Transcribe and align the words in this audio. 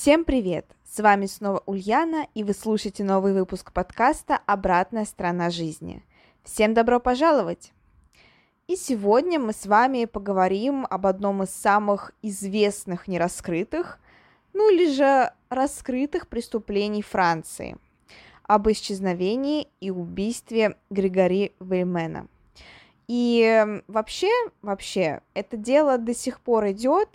Всем 0.00 0.24
привет! 0.24 0.64
С 0.82 0.98
вами 1.00 1.26
снова 1.26 1.62
Ульяна, 1.66 2.26
и 2.32 2.42
вы 2.42 2.54
слушаете 2.54 3.04
новый 3.04 3.34
выпуск 3.34 3.70
подкаста 3.70 4.40
«Обратная 4.46 5.04
сторона 5.04 5.50
жизни». 5.50 6.02
Всем 6.42 6.72
добро 6.72 7.00
пожаловать! 7.00 7.74
И 8.66 8.76
сегодня 8.76 9.38
мы 9.38 9.52
с 9.52 9.66
вами 9.66 10.06
поговорим 10.06 10.86
об 10.88 11.06
одном 11.06 11.42
из 11.42 11.50
самых 11.50 12.12
известных 12.22 13.08
нераскрытых, 13.08 14.00
ну 14.54 14.72
или 14.72 14.90
же 14.90 15.34
раскрытых 15.50 16.28
преступлений 16.28 17.02
Франции, 17.02 17.76
об 18.44 18.70
исчезновении 18.70 19.68
и 19.82 19.90
убийстве 19.90 20.78
Григори 20.88 21.52
Веймена. 21.60 22.26
И 23.06 23.82
вообще, 23.86 24.30
вообще, 24.62 25.20
это 25.34 25.58
дело 25.58 25.98
до 25.98 26.14
сих 26.14 26.40
пор 26.40 26.70
идет, 26.70 27.10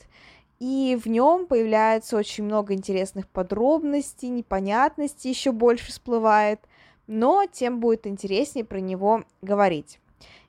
и 0.59 0.97
в 1.01 1.07
нем 1.07 1.47
появляется 1.47 2.17
очень 2.17 2.45
много 2.45 2.73
интересных 2.73 3.27
подробностей, 3.27 4.29
непонятностей 4.29 5.29
еще 5.29 5.51
больше 5.51 5.87
всплывает, 5.87 6.59
но 7.07 7.45
тем 7.51 7.79
будет 7.79 8.07
интереснее 8.07 8.65
про 8.65 8.79
него 8.79 9.23
говорить. 9.41 9.99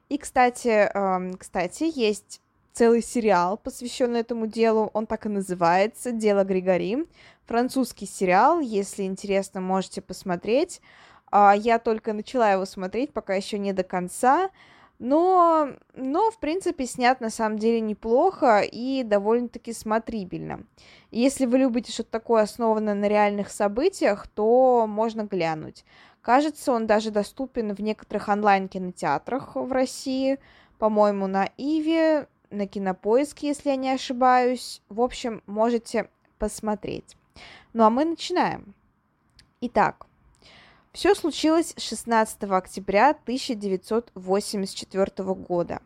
И, 0.08 0.18
кстати, 0.18 0.88
э, 0.92 1.36
кстати, 1.36 1.90
есть 1.94 2.40
целый 2.72 3.02
сериал, 3.02 3.56
посвященный 3.56 4.20
этому 4.20 4.46
делу, 4.46 4.90
он 4.92 5.06
так 5.06 5.26
и 5.26 5.30
называется 5.30 6.12
«Дело 6.12 6.44
Григори», 6.44 7.06
французский 7.44 8.06
сериал, 8.06 8.60
если 8.60 9.04
интересно, 9.04 9.60
можете 9.60 10.02
посмотреть. 10.02 10.80
Э, 11.32 11.52
я 11.56 11.80
только 11.80 12.12
начала 12.12 12.52
его 12.52 12.64
смотреть, 12.64 13.12
пока 13.12 13.34
еще 13.34 13.58
не 13.58 13.72
до 13.72 13.82
конца, 13.82 14.50
но, 14.98 15.70
но, 15.94 16.30
в 16.30 16.38
принципе, 16.38 16.86
снят 16.86 17.20
на 17.20 17.30
самом 17.30 17.58
деле 17.58 17.80
неплохо 17.80 18.60
и 18.60 19.02
довольно-таки 19.02 19.72
смотрибельно. 19.72 20.64
Если 21.10 21.46
вы 21.46 21.58
любите 21.58 21.92
что-то 21.92 22.10
такое 22.10 22.42
основанное 22.42 22.94
на 22.94 23.08
реальных 23.08 23.50
событиях, 23.50 24.26
то 24.28 24.86
можно 24.88 25.22
глянуть. 25.24 25.84
Кажется, 26.22 26.72
он 26.72 26.86
даже 26.86 27.10
доступен 27.10 27.74
в 27.74 27.80
некоторых 27.80 28.28
онлайн-кинотеатрах 28.28 29.54
в 29.54 29.70
России, 29.70 30.38
по-моему, 30.78 31.26
на 31.26 31.48
Иви, 31.56 32.26
на 32.50 32.66
Кинопоиске, 32.66 33.48
если 33.48 33.70
я 33.70 33.76
не 33.76 33.90
ошибаюсь. 33.90 34.82
В 34.88 35.00
общем, 35.00 35.42
можете 35.46 36.08
посмотреть. 36.38 37.16
Ну 37.72 37.84
а 37.84 37.90
мы 37.90 38.04
начинаем. 38.04 38.74
Итак, 39.60 40.06
все 40.96 41.14
случилось 41.14 41.72
16 41.76 42.42
октября 42.44 43.10
1984 43.10 45.34
года. 45.34 45.82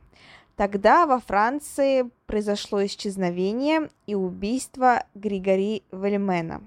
Тогда 0.55 1.05
во 1.05 1.19
Франции 1.19 2.09
произошло 2.27 2.87
исчезновение 2.87 3.91
и 4.07 4.15
убийство 4.15 5.05
Григори 5.17 5.83
Вельмена. 5.91 6.63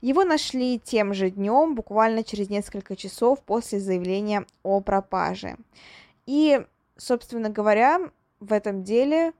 Его 0.00 0.24
нашли 0.24 0.80
тем 0.80 1.14
же 1.14 1.30
днем, 1.30 1.76
буквально 1.76 2.24
через 2.24 2.50
несколько 2.50 2.96
часов 2.96 3.40
после 3.42 3.78
заявления 3.78 4.46
о 4.64 4.80
пропаже. 4.80 5.56
И, 6.26 6.66
собственно 6.96 7.50
говоря, 7.50 8.00
в 8.40 8.52
этом 8.52 8.82
деле 8.82 9.32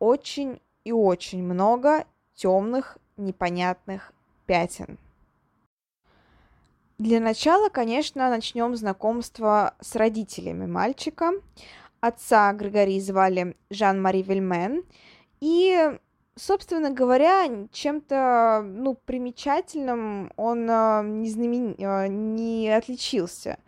очень 0.00 0.60
и 0.84 0.92
очень 0.92 1.42
много 1.42 2.04
темных, 2.34 2.98
непонятных 3.16 4.12
пятен. 4.44 4.98
Для 6.98 7.20
начала, 7.20 7.68
конечно, 7.68 8.30
начнем 8.30 8.74
знакомство 8.74 9.74
с 9.80 9.96
родителями 9.96 10.64
мальчика. 10.64 11.32
Отца 12.00 12.50
Григорий 12.54 13.00
звали 13.00 13.54
Жан-Мари 13.68 14.22
Вельмен. 14.22 14.82
И, 15.40 15.98
собственно 16.36 16.90
говоря, 16.90 17.66
чем-то 17.70 18.62
ну, 18.64 18.94
примечательным 18.94 20.32
он 20.36 20.70
э, 20.70 21.02
не, 21.04 21.28
знамен... 21.28 21.74
Э, 21.78 22.06
не 22.08 22.70
отличился. 22.70 23.58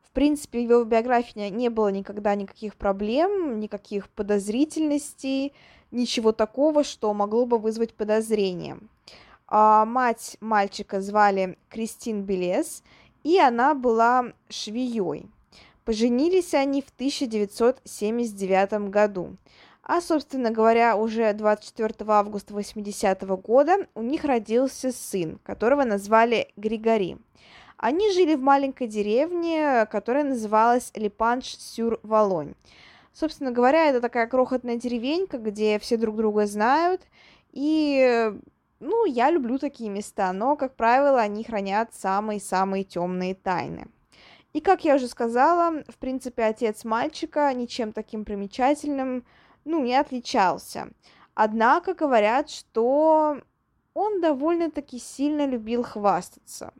В 0.00 0.10
принципе, 0.12 0.60
в 0.60 0.70
его 0.70 0.84
биографии 0.84 1.50
не 1.50 1.68
было 1.68 1.88
никогда 1.88 2.34
никаких 2.34 2.74
проблем, 2.74 3.60
никаких 3.60 4.08
подозрительностей, 4.08 5.52
ничего 5.90 6.32
такого, 6.32 6.84
что 6.84 7.12
могло 7.12 7.44
бы 7.44 7.58
вызвать 7.58 7.92
подозрение. 7.92 8.78
А, 9.48 9.84
мать 9.86 10.36
мальчика 10.40 11.00
звали 11.00 11.56
Кристин 11.70 12.22
Белес, 12.22 12.82
и 13.24 13.38
она 13.38 13.74
была 13.74 14.32
швеей. 14.50 15.26
Поженились 15.84 16.52
они 16.52 16.82
в 16.82 16.90
1979 16.90 18.90
году. 18.90 19.36
А, 19.82 20.02
собственно 20.02 20.50
говоря, 20.50 20.96
уже 20.96 21.32
24 21.32 21.94
августа 22.08 22.52
80 22.52 23.22
-го 23.22 23.40
года 23.40 23.86
у 23.94 24.02
них 24.02 24.24
родился 24.24 24.92
сын, 24.92 25.38
которого 25.42 25.84
назвали 25.84 26.48
Григори. 26.56 27.16
Они 27.78 28.12
жили 28.12 28.34
в 28.34 28.42
маленькой 28.42 28.88
деревне, 28.88 29.86
которая 29.90 30.24
называлась 30.24 30.92
Липанш-сюр-Волонь. 30.94 32.54
Собственно 33.14 33.50
говоря, 33.50 33.86
это 33.86 34.02
такая 34.02 34.26
крохотная 34.26 34.76
деревенька, 34.76 35.38
где 35.38 35.78
все 35.78 35.96
друг 35.96 36.16
друга 36.16 36.46
знают, 36.46 37.00
и 37.52 38.30
ну, 38.80 39.04
я 39.06 39.30
люблю 39.30 39.58
такие 39.58 39.90
места, 39.90 40.32
но, 40.32 40.56
как 40.56 40.76
правило, 40.76 41.20
они 41.20 41.44
хранят 41.44 41.94
самые-самые 41.94 42.84
темные 42.84 43.34
тайны. 43.34 43.88
И, 44.52 44.60
как 44.60 44.84
я 44.84 44.94
уже 44.96 45.08
сказала, 45.08 45.82
в 45.88 45.98
принципе, 45.98 46.44
отец 46.44 46.84
мальчика 46.84 47.52
ничем 47.52 47.92
таким 47.92 48.24
примечательным, 48.24 49.24
ну, 49.64 49.82
не 49.82 49.94
отличался. 49.94 50.88
Однако 51.34 51.94
говорят, 51.94 52.50
что 52.50 53.40
он 53.94 54.20
довольно-таки 54.20 54.98
сильно 54.98 55.46
любил 55.46 55.82
хвастаться. 55.82 56.72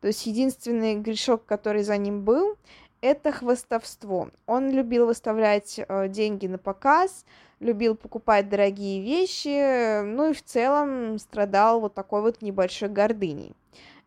То 0.00 0.08
есть 0.08 0.26
единственный 0.26 0.94
грешок, 0.94 1.46
который 1.46 1.82
за 1.82 1.96
ним 1.96 2.22
был, 2.22 2.56
это 3.00 3.32
хвастовство. 3.32 4.30
Он 4.46 4.70
любил 4.70 5.06
выставлять 5.06 5.78
э, 5.78 6.08
деньги 6.08 6.46
на 6.46 6.58
показ, 6.58 7.24
любил 7.60 7.94
покупать 7.94 8.48
дорогие 8.48 9.02
вещи, 9.02 10.02
ну 10.02 10.30
и 10.30 10.34
в 10.34 10.42
целом 10.42 11.18
страдал 11.18 11.80
вот 11.80 11.94
такой 11.94 12.22
вот 12.22 12.42
небольшой 12.42 12.88
гордыней. 12.88 13.54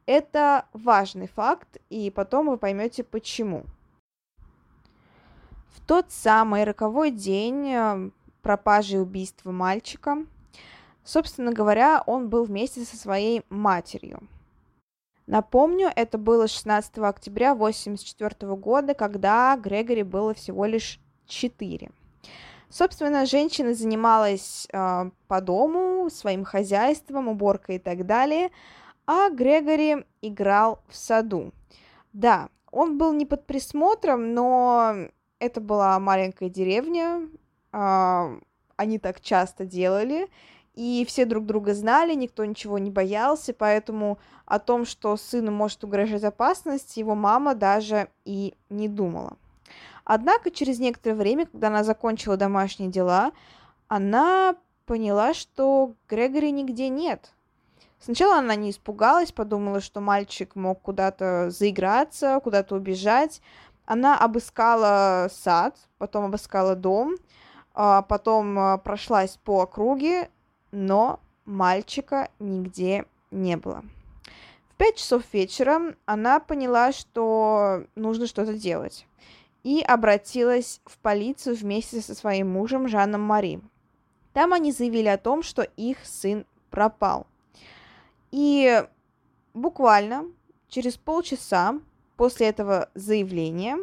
Это 0.06 0.66
важный 0.74 1.28
факт, 1.28 1.78
и 1.90 2.10
потом 2.10 2.48
вы 2.48 2.58
поймете 2.58 3.04
почему. 3.04 3.64
В 5.76 5.86
тот 5.86 6.12
самый 6.12 6.64
роковой 6.64 7.12
день 7.12 7.70
э, 7.70 8.10
пропажи 8.42 8.96
и 8.96 9.00
убийства 9.00 9.52
мальчика, 9.52 10.26
собственно 11.04 11.54
говоря, 11.54 12.04
он 12.06 12.30
был 12.30 12.46
вместе 12.46 12.82
со 12.86 12.98
своей 12.98 13.44
матерью. 13.50 14.22
Напомню, 15.30 15.92
это 15.96 16.18
было 16.18 16.48
16 16.48 16.98
октября 16.98 17.52
1984 17.52 18.56
года, 18.56 18.96
когда 18.96 19.56
Грегори 19.58 20.02
было 20.02 20.34
всего 20.34 20.66
лишь 20.66 21.00
4. 21.28 21.92
Собственно, 22.68 23.28
женщина 23.28 23.76
занималась 23.76 24.68
э, 24.74 25.12
по 25.28 25.42
дому, 25.42 26.10
своим 26.10 26.44
хозяйством, 26.46 27.28
уборкой 27.28 27.76
и 27.76 27.80
так 27.80 28.08
далее, 28.08 28.50
а 29.06 29.30
Грегори 29.30 30.04
играл 30.24 30.82
в 30.88 30.96
саду. 30.96 31.54
Да, 32.12 32.50
он 32.72 32.98
был 32.98 33.14
не 33.14 33.28
под 33.28 33.46
присмотром, 33.46 34.34
но 34.34 34.96
это 35.38 35.62
была 35.62 36.00
маленькая 36.00 36.50
деревня, 36.50 37.30
э, 37.72 38.40
они 38.78 38.98
так 38.98 39.22
часто 39.22 39.66
делали, 39.66 40.28
и 40.80 41.04
все 41.04 41.26
друг 41.26 41.46
друга 41.46 41.74
знали, 41.74 42.14
никто 42.14 42.46
ничего 42.46 42.78
не 42.78 42.90
боялся, 42.90 43.54
поэтому 43.54 44.18
о 44.46 44.60
том, 44.60 44.86
что 44.86 45.18
сыну 45.18 45.52
может 45.52 45.84
угрожать 45.84 46.24
опасность, 46.24 46.96
его 46.96 47.16
мама 47.16 47.54
даже 47.54 48.08
и 48.24 48.54
не 48.70 48.88
думала. 48.88 49.36
Однако 50.06 50.52
через 50.52 50.80
некоторое 50.80 51.16
время, 51.16 51.48
когда 51.48 51.68
она 51.68 51.84
закончила 51.84 52.38
домашние 52.38 52.90
дела, 52.90 53.34
она 53.90 54.56
поняла, 54.86 55.34
что 55.34 55.96
Грегори 56.08 56.50
нигде 56.50 56.88
нет. 56.88 57.34
Сначала 58.00 58.38
она 58.38 58.56
не 58.56 58.72
испугалась, 58.72 59.34
подумала, 59.34 59.82
что 59.82 60.00
мальчик 60.00 60.56
мог 60.56 60.82
куда-то 60.82 61.50
заиграться, 61.50 62.40
куда-то 62.42 62.76
убежать. 62.76 63.42
Она 63.86 64.18
обыскала 64.18 65.28
сад, 65.30 65.76
потом 65.98 66.24
обыскала 66.24 66.76
дом, 66.76 67.18
а 67.74 68.02
потом 68.02 68.58
а, 68.58 68.78
прошлась 68.78 69.38
по 69.44 69.64
округе, 69.64 70.30
но 70.72 71.20
мальчика 71.46 72.30
нигде 72.40 73.06
не 73.32 73.58
было. 73.58 73.84
В 74.70 74.76
пять 74.76 74.98
часов 74.98 75.24
вечера 75.34 75.96
она 76.06 76.40
поняла, 76.40 76.92
что 76.92 77.86
нужно 77.96 78.28
что-то 78.28 78.54
делать, 78.54 79.06
и 79.64 79.82
обратилась 79.82 80.82
в 80.86 80.98
полицию 81.00 81.56
вместе 81.56 82.02
со 82.02 82.16
своим 82.16 82.50
мужем 82.50 82.88
Жаном 82.88 83.22
Мари. 83.22 83.62
Там 84.34 84.54
они 84.54 84.72
заявили 84.72 85.08
о 85.08 85.18
том, 85.18 85.44
что 85.44 85.64
их 85.64 85.98
сын 86.04 86.46
пропал. 86.70 87.28
И 88.32 88.86
буквально 89.54 90.26
через 90.70 90.98
полчаса 90.98 91.80
после 92.16 92.48
этого 92.48 92.90
заявления 92.94 93.78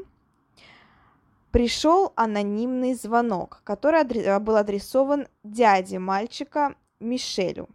пришел 1.50 2.12
анонимный 2.16 2.94
звонок, 2.94 3.60
который 3.64 4.38
был 4.40 4.56
адресован 4.56 5.28
дяде 5.42 5.98
мальчика 5.98 6.74
Мишелю. 7.00 7.68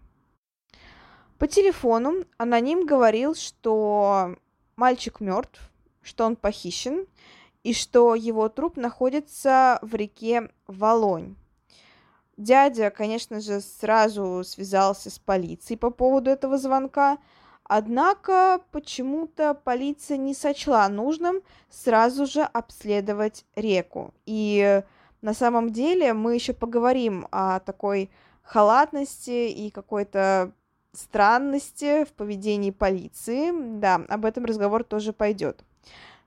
По 1.38 1.48
телефону 1.48 2.24
аноним 2.38 2.86
говорил, 2.86 3.34
что 3.34 4.36
мальчик 4.76 5.20
мертв, 5.20 5.60
что 6.02 6.26
он 6.26 6.36
похищен 6.36 7.08
и 7.64 7.74
что 7.74 8.16
его 8.16 8.50
труп 8.50 8.78
находится 8.78 9.80
в 9.82 9.96
реке 9.96 10.52
Волонь. 10.68 11.36
Дядя, 12.38 12.90
конечно 12.90 13.40
же, 13.40 13.62
сразу 13.62 14.44
связался 14.44 15.10
с 15.10 15.20
полицией 15.20 15.78
по 15.78 15.92
поводу 15.92 16.30
этого 16.30 16.58
звонка, 16.58 17.20
однако 17.74 18.60
почему-то 18.72 19.54
полиция 19.54 20.18
не 20.18 20.34
сочла 20.34 20.90
нужным 20.90 21.42
сразу 21.70 22.26
же 22.26 22.42
обследовать 22.42 23.46
реку. 23.56 24.14
И 24.26 24.84
на 25.22 25.34
самом 25.34 25.70
деле 25.70 26.14
мы 26.14 26.36
еще 26.36 26.52
поговорим 26.52 27.30
о 27.32 27.62
такой 27.62 28.12
халатности 28.44 29.48
и 29.48 29.70
какой-то 29.70 30.52
странности 30.92 32.04
в 32.04 32.10
поведении 32.10 32.72
полиции. 32.72 33.54
Да, 33.80 34.02
об 34.10 34.26
этом 34.26 34.44
разговор 34.44 34.84
тоже 34.84 35.14
пойдет. 35.14 35.64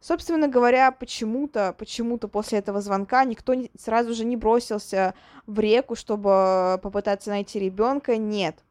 Собственно 0.00 0.48
говоря, 0.48 0.92
почему-то, 0.92 1.74
почему-то 1.78 2.26
после 2.26 2.60
этого 2.60 2.80
звонка 2.80 3.22
никто 3.24 3.52
сразу 3.78 4.14
же 4.14 4.24
не 4.24 4.38
бросился 4.38 5.12
в 5.46 5.60
реку, 5.60 5.94
чтобы 5.94 6.80
попытаться 6.82 7.28
найти 7.28 7.58
ребенка. 7.58 8.16
Нет. 8.16 8.64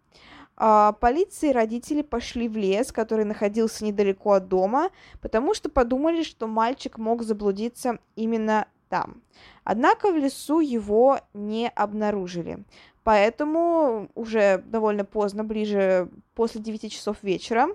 А, 0.65 0.93
полиция 0.93 1.49
и 1.49 1.53
родители 1.53 2.01
пошли 2.01 2.47
в 2.47 2.55
лес, 2.55 2.93
который 2.93 3.25
находился 3.25 3.83
недалеко 3.83 4.31
от 4.31 4.47
дома, 4.47 4.91
потому 5.19 5.53
что 5.53 5.67
подумали, 5.67 6.23
что 6.23 6.47
мальчик 6.47 6.97
мог 6.97 7.23
заблудиться 7.23 7.99
именно 8.15 8.65
там. 8.87 9.21
Однако 9.65 10.09
в 10.09 10.15
лесу 10.15 10.61
его 10.61 11.19
не 11.33 11.67
обнаружили. 11.67 12.63
Поэтому 13.03 14.07
уже 14.15 14.63
довольно 14.65 15.03
поздно, 15.03 15.43
ближе 15.43 16.07
после 16.33 16.61
9 16.61 16.89
часов 16.89 17.17
вечера, 17.23 17.67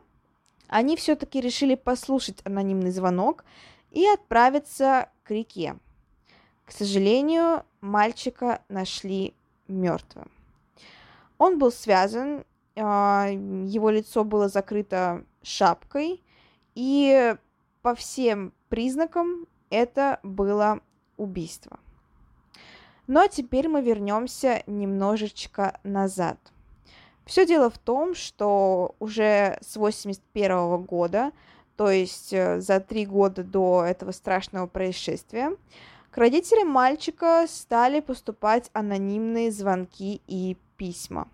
они 0.66 0.96
все-таки 0.96 1.42
решили 1.42 1.74
послушать 1.74 2.38
анонимный 2.44 2.90
звонок 2.90 3.44
и 3.90 4.06
отправиться 4.06 5.10
к 5.24 5.30
реке. 5.30 5.76
К 6.64 6.72
сожалению, 6.72 7.64
мальчика 7.82 8.62
нашли 8.70 9.34
мертвым. 9.68 10.30
Он 11.36 11.58
был 11.58 11.70
связан, 11.70 12.44
его 12.78 13.90
лицо 13.90 14.24
было 14.24 14.48
закрыто 14.48 15.24
шапкой, 15.42 16.22
и 16.74 17.34
по 17.82 17.94
всем 17.94 18.52
признакам 18.68 19.46
это 19.70 20.20
было 20.22 20.80
убийство. 21.16 21.78
Но 23.06 23.26
теперь 23.26 23.68
мы 23.68 23.82
вернемся 23.82 24.62
немножечко 24.66 25.80
назад. 25.82 26.38
Все 27.24 27.46
дело 27.46 27.68
в 27.70 27.78
том, 27.78 28.14
что 28.14 28.94
уже 29.00 29.58
с 29.60 29.76
81 29.76 30.82
года, 30.82 31.32
то 31.76 31.90
есть 31.90 32.32
э, 32.32 32.60
за 32.60 32.80
три 32.80 33.06
года 33.06 33.44
до 33.44 33.84
этого 33.84 34.12
страшного 34.12 34.66
происшествия, 34.66 35.56
к 36.10 36.16
родителям 36.16 36.68
мальчика 36.68 37.46
стали 37.48 38.00
поступать 38.00 38.70
анонимные 38.72 39.50
звонки 39.50 40.22
и 40.26 40.56
письма. 40.76 41.28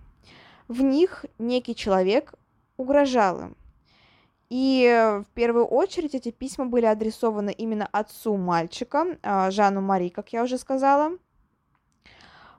В 0.68 0.82
них 0.82 1.24
некий 1.38 1.74
человек 1.74 2.34
угрожал 2.76 3.40
им. 3.40 3.56
И 4.50 4.84
э, 4.84 5.20
в 5.20 5.26
первую 5.34 5.66
очередь 5.66 6.14
эти 6.14 6.30
письма 6.30 6.66
были 6.66 6.86
адресованы 6.86 7.50
именно 7.50 7.88
отцу 7.90 8.36
мальчика, 8.36 9.18
а, 9.22 9.50
Жану 9.50 9.80
Мари, 9.80 10.10
как 10.10 10.32
я 10.32 10.42
уже 10.42 10.58
сказала. 10.58 11.18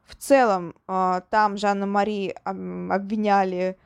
В 0.06 0.16
целом, 0.16 0.75
а, 0.88 1.22
там 1.30 1.57
Жанна 1.57 1.86
Мари 1.86 2.36
обвиняли 2.44 3.78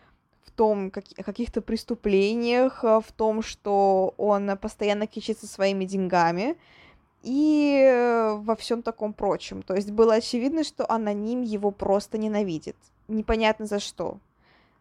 в 0.44 0.52
том, 0.52 0.92
как, 0.92 1.06
каких-то 1.24 1.62
преступлениях, 1.62 2.84
а, 2.84 3.00
в 3.00 3.12
том, 3.12 3.42
что 3.42 4.14
он 4.18 4.58
постоянно 4.58 5.08
кичится 5.08 5.48
своими 5.48 5.86
деньгами 5.86 6.58
и 7.22 7.82
э, 7.86 8.36
во 8.36 8.56
всем 8.56 8.82
таком 8.82 9.14
прочем. 9.14 9.62
То 9.62 9.76
есть 9.76 9.92
было 9.92 10.16
очевидно, 10.16 10.64
что 10.64 10.90
аноним 10.90 11.42
его 11.42 11.72
просто 11.72 12.18
ненавидит. 12.18 12.78
Непонятно 13.10 13.66
за 13.66 13.80
что. 13.80 14.20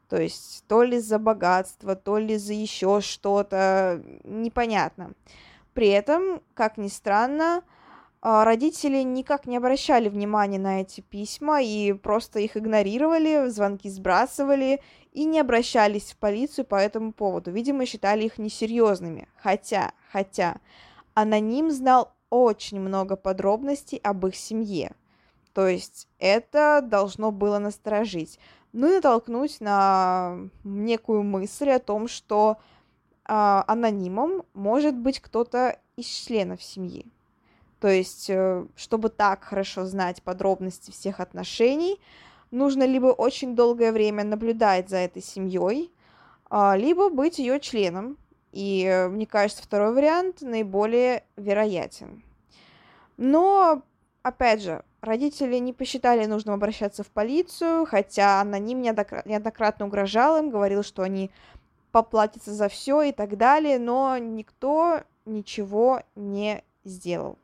То 0.08 0.20
есть 0.20 0.64
то 0.68 0.82
ли 0.82 1.00
за 1.00 1.18
богатство, 1.18 1.96
то 1.96 2.18
ли 2.18 2.36
за 2.36 2.52
еще 2.52 3.00
что-то, 3.00 4.02
непонятно. 4.24 5.12
При 5.74 5.88
этом, 5.88 6.40
как 6.54 6.76
ни 6.76 6.88
странно, 6.88 7.62
а, 8.20 8.44
родители 8.44 9.02
никак 9.02 9.46
не 9.46 9.56
обращали 9.56 10.08
внимания 10.08 10.58
на 10.58 10.82
эти 10.82 11.00
письма 11.00 11.62
и 11.62 11.94
просто 11.94 12.40
их 12.40 12.56
игнорировали, 12.56 13.48
звонки 13.48 13.88
сбрасывали 13.88 14.80
и 15.12 15.24
не 15.24 15.40
обращались 15.40 16.12
в 16.12 16.16
полицию 16.18 16.64
по 16.66 16.76
этому 16.76 17.12
поводу. 17.12 17.50
Видимо, 17.50 17.86
считали 17.86 18.24
их 18.24 18.38
несерьезными. 18.38 19.28
Хотя, 19.36 19.92
хотя, 20.12 20.56
аноним 21.14 21.70
знал 21.70 22.12
очень 22.28 22.80
много 22.80 23.16
подробностей 23.16 23.98
об 23.98 24.26
их 24.26 24.36
семье. 24.36 24.92
То 25.52 25.66
есть 25.66 26.08
это 26.18 26.80
должно 26.82 27.30
было 27.30 27.58
насторожить. 27.58 28.38
Ну 28.72 28.88
и 28.90 28.96
натолкнуть 28.96 29.60
на 29.60 30.38
некую 30.64 31.22
мысль 31.22 31.70
о 31.70 31.78
том, 31.78 32.06
что 32.06 32.58
э, 33.26 33.32
анонимом 33.66 34.42
может 34.54 34.94
быть 34.94 35.20
кто-то 35.20 35.78
из 35.96 36.06
членов 36.06 36.62
семьи. 36.62 37.06
То 37.80 37.88
есть, 37.88 38.28
э, 38.28 38.66
чтобы 38.76 39.08
так 39.08 39.44
хорошо 39.44 39.84
знать 39.86 40.22
подробности 40.22 40.90
всех 40.90 41.20
отношений, 41.20 42.00
нужно 42.50 42.84
либо 42.84 43.06
очень 43.06 43.54
долгое 43.54 43.92
время 43.92 44.24
наблюдать 44.24 44.88
за 44.88 44.96
этой 44.98 45.22
семьей, 45.22 45.92
а, 46.50 46.76
либо 46.76 47.08
быть 47.10 47.38
ее 47.38 47.60
членом. 47.60 48.16
И 48.52 48.84
э, 48.84 49.08
мне 49.08 49.26
кажется, 49.26 49.62
второй 49.62 49.94
вариант 49.94 50.40
наиболее 50.40 51.24
вероятен. 51.36 52.22
Но, 53.16 53.82
опять 54.28 54.62
же, 54.62 54.82
родители 55.00 55.56
не 55.58 55.72
посчитали 55.72 56.26
нужным 56.26 56.54
обращаться 56.54 57.02
в 57.02 57.08
полицию, 57.08 57.86
хотя 57.86 58.40
аноним 58.40 58.80
неоднократно 58.80 59.86
угрожал 59.86 60.38
им, 60.38 60.50
говорил, 60.50 60.82
что 60.82 61.02
они 61.02 61.30
поплатятся 61.92 62.52
за 62.52 62.68
все 62.68 63.02
и 63.02 63.12
так 63.12 63.36
далее, 63.36 63.78
но 63.78 64.18
никто 64.18 65.02
ничего 65.24 66.02
не 66.14 66.62
сделал. 66.84 67.38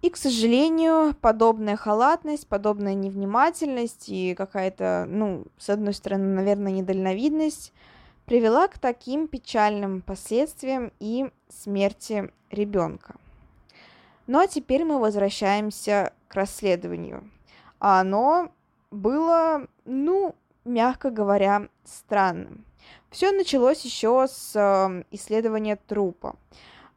И, 0.00 0.10
к 0.10 0.16
сожалению, 0.16 1.14
подобная 1.20 1.76
халатность, 1.76 2.46
подобная 2.46 2.94
невнимательность 2.94 4.08
и 4.08 4.34
какая-то, 4.36 5.06
ну, 5.08 5.44
с 5.58 5.70
одной 5.70 5.92
стороны, 5.92 6.36
наверное, 6.36 6.70
недальновидность 6.70 7.72
привела 8.24 8.68
к 8.68 8.78
таким 8.78 9.26
печальным 9.26 10.02
последствиям 10.02 10.92
и 11.00 11.30
смерти 11.48 12.30
ребенка. 12.50 13.16
Ну 14.28 14.40
а 14.40 14.46
теперь 14.46 14.84
мы 14.84 15.00
возвращаемся 15.00 16.12
к 16.28 16.34
расследованию. 16.34 17.30
А 17.80 18.00
оно 18.00 18.52
было, 18.90 19.66
ну, 19.86 20.34
мягко 20.66 21.10
говоря, 21.10 21.68
странным. 21.82 22.66
Все 23.10 23.32
началось 23.32 23.82
еще 23.86 24.26
с 24.28 24.54
э, 24.54 25.04
исследования 25.12 25.76
трупа. 25.76 26.36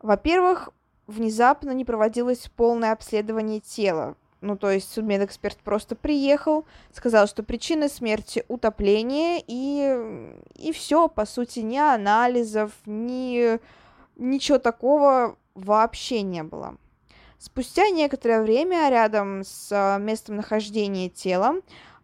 Во-первых, 0.01 0.71
внезапно 1.07 1.71
не 1.71 1.85
проводилось 1.85 2.51
полное 2.53 2.91
обследование 2.91 3.61
тела. 3.61 4.17
Ну, 4.41 4.57
то 4.57 4.69
есть 4.69 4.91
судмедэксперт 4.91 5.57
просто 5.59 5.95
приехал, 5.95 6.65
сказал, 6.91 7.27
что 7.27 7.43
причина 7.43 7.87
смерти 7.87 8.43
утопление, 8.49 9.41
и, 9.47 10.35
и 10.55 10.73
все, 10.73 11.07
по 11.07 11.25
сути, 11.25 11.59
ни 11.59 11.77
анализов, 11.77 12.73
ни 12.85 13.57
ничего 14.17 14.57
такого 14.57 15.37
вообще 15.55 16.23
не 16.23 16.43
было. 16.43 16.75
Спустя 17.41 17.89
некоторое 17.89 18.43
время 18.43 18.87
рядом 18.91 19.43
с 19.43 19.69
а, 19.71 19.97
местом 19.97 20.35
нахождения 20.35 21.09
тела 21.09 21.55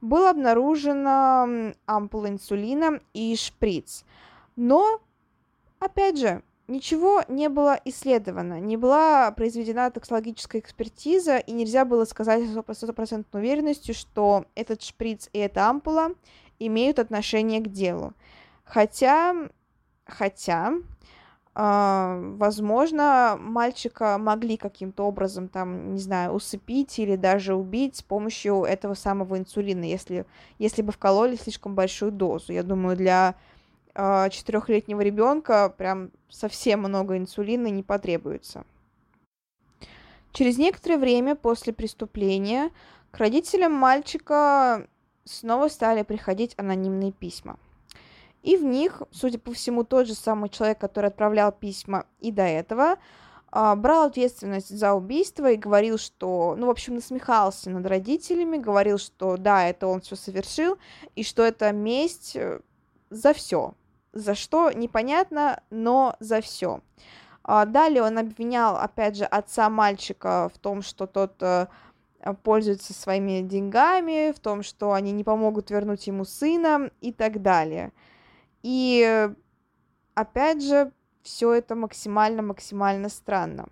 был 0.01 0.25
обнаружена 0.25 1.74
ампула 1.86 2.29
инсулина 2.29 3.01
и 3.13 3.36
шприц. 3.36 4.03
Но, 4.56 5.00
опять 5.77 6.17
же, 6.17 6.41
ничего 6.67 7.22
не 7.27 7.50
было 7.50 7.79
исследовано, 7.86 8.60
не 8.60 8.77
была 8.77 9.29
произведена 9.29 9.91
токсологическая 9.91 10.60
экспертиза, 10.60 11.38
и 11.38 11.51
нельзя 11.51 11.86
было 11.86 12.06
сказать 12.06 12.44
с 12.44 12.77
стопроцентной 12.77 13.39
уверенностью, 13.39 13.94
что 13.94 14.46
этот 14.56 14.82
шприц 14.82 15.29
и 15.34 15.38
эта 15.38 15.70
ампула 15.70 16.13
имеют 16.58 16.98
отношение 16.98 17.62
к 17.62 17.67
делу. 17.67 18.13
Хотя, 18.63 19.36
хотя, 20.03 20.74
э, 20.74 20.82
возможно, 21.60 23.36
мальчика 23.40 24.20
могли 24.20 24.58
каким-то 24.58 25.06
образом 25.06 25.48
там, 25.48 25.96
не 25.96 26.00
знаю, 26.00 26.34
усыпить 26.34 27.00
или 27.00 27.16
даже 27.16 27.56
убить 27.56 27.96
с 27.96 28.04
помощью 28.04 28.64
этого 28.64 28.94
самого 28.94 29.40
инсулина, 29.40 29.84
если, 29.84 30.28
если 30.60 30.84
бы 30.84 30.92
вкололи 30.92 31.36
слишком 31.36 31.74
большую 31.74 32.12
дозу. 32.12 32.54
Я 32.54 32.62
думаю, 32.62 32.96
для 32.96 33.34
э, 33.96 34.30
четырехлетнего 34.30 35.02
ребенка 35.02 35.74
прям 35.76 36.12
совсем 36.30 36.82
много 36.82 37.18
инсулина 37.18 37.68
не 37.68 37.82
потребуется. 37.82 38.64
Через 40.34 40.60
некоторое 40.60 41.00
время 41.00 41.34
после 41.34 41.74
преступления 41.74 42.70
к 43.10 43.18
родителям 43.18 43.72
мальчика 43.72 44.88
снова 45.24 45.70
стали 45.70 46.04
приходить 46.04 46.54
анонимные 46.58 47.12
письма. 47.12 47.58
И 48.44 48.56
в 48.56 48.63
них, 48.63 49.01
судя 49.12 49.39
по 49.39 49.53
всему, 49.53 49.84
тот 49.84 50.08
же 50.08 50.13
самый 50.13 50.50
человек, 50.50 50.79
который 50.79 51.08
отправлял 51.08 51.51
письма 51.51 52.06
и 52.20 52.32
до 52.32 52.44
этого, 52.44 52.98
а, 53.50 53.75
брал 53.75 54.08
ответственность 54.08 54.77
за 54.77 54.94
убийство 54.94 55.50
и 55.51 55.58
говорил, 55.58 55.98
что, 55.98 56.56
ну, 56.58 56.67
в 56.67 56.70
общем, 56.70 56.96
насмехался 56.96 57.70
над 57.70 57.86
родителями, 57.86 58.58
говорил, 58.58 58.98
что 58.98 59.38
да, 59.38 59.67
это 59.67 59.88
он 59.88 60.01
все 60.01 60.15
совершил, 60.15 60.77
и 61.15 61.24
что 61.24 61.44
это 61.44 61.72
месть 61.72 62.36
э, 62.36 62.60
за 63.10 63.34
все. 63.34 63.74
За 64.13 64.36
что 64.36 64.72
непонятно, 64.72 65.62
но 65.70 66.15
за 66.20 66.41
все. 66.41 66.82
А, 67.44 67.65
далее 67.65 68.03
он 68.03 68.17
обвинял, 68.17 68.75
опять 68.75 69.15
же, 69.15 69.24
отца 69.24 69.70
мальчика 69.70 70.51
в 70.53 70.58
том, 70.60 70.82
что 70.82 71.08
тот 71.08 71.41
э, 71.41 71.67
пользуется 72.44 72.94
своими 72.94 73.41
деньгами, 73.41 74.34
в 74.34 74.39
том, 74.39 74.63
что 74.63 74.91
они 74.91 75.13
не 75.13 75.24
помогут 75.24 75.70
вернуть 75.70 76.08
ему 76.08 76.25
сына 76.25 76.91
и 77.00 77.13
так 77.13 77.41
далее. 77.41 77.94
И 78.64 79.30
опять 80.16 80.64
же, 80.64 80.92
все 81.22 81.54
это 81.54 81.76
максимально-максимально 81.76 83.10
странно. 83.10 83.68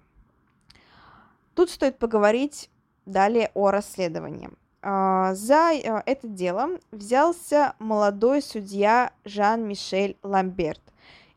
Тут 1.54 1.70
стоит 1.70 1.98
поговорить 1.98 2.70
далее 3.06 3.50
о 3.54 3.72
расследовании. 3.72 4.50
А, 4.82 5.34
за 5.34 5.72
э, 5.74 6.04
это 6.06 6.28
дело 6.28 6.80
взялся 6.92 7.76
молодой 7.80 8.42
судья 8.42 9.12
Жан-Мишель 9.24 10.18
Ламберт. 10.22 10.82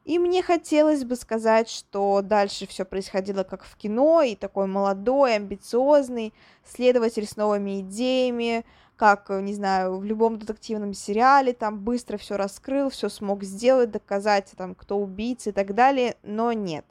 И 0.08 0.18
мне 0.18 0.42
хотелось 0.42 1.04
бы 1.04 1.16
сказать, 1.16 1.68
что 1.68 2.22
дальше 2.22 2.66
все 2.66 2.86
происходило 2.86 3.42
как 3.42 3.62
в 3.62 3.76
кино, 3.76 4.22
и 4.22 4.36
такой 4.36 4.66
молодой, 4.66 5.36
амбициозный 5.36 6.32
следователь 6.64 7.26
с 7.26 7.36
новыми 7.36 7.82
идеями, 7.82 8.64
как, 8.96 9.28
не 9.28 9.52
знаю, 9.52 9.98
в 9.98 10.04
любом 10.04 10.38
детективном 10.38 10.94
сериале, 10.94 11.52
там 11.52 11.80
быстро 11.80 12.16
все 12.16 12.38
раскрыл, 12.38 12.88
все 12.88 13.10
смог 13.10 13.42
сделать, 13.42 13.90
доказать, 13.90 14.50
там, 14.56 14.74
кто 14.74 14.98
убийца 14.98 15.50
и 15.50 15.52
так 15.52 15.74
далее, 15.74 16.16
но 16.22 16.54
нет. 16.54 16.86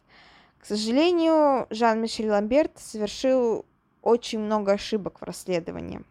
К 0.60 0.68
сожалению, 0.68 1.66
Жан-Мишель 1.72 2.30
Ламберт 2.30 2.78
совершил 2.78 3.66
очень 4.04 4.42
много 4.42 4.74
ошибок 4.74 5.22
в 5.22 5.24
расследовании. 5.24 6.02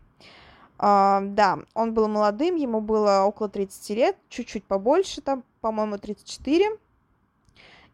Uh, 0.78 1.20
да, 1.34 1.60
он 1.72 1.94
был 1.94 2.08
молодым, 2.08 2.56
ему 2.56 2.80
было 2.80 3.22
около 3.22 3.48
30 3.48 3.90
лет, 3.90 4.16
чуть-чуть 4.28 4.64
побольше, 4.64 5.20
там, 5.20 5.44
по-моему, 5.60 5.98
34. 5.98 6.78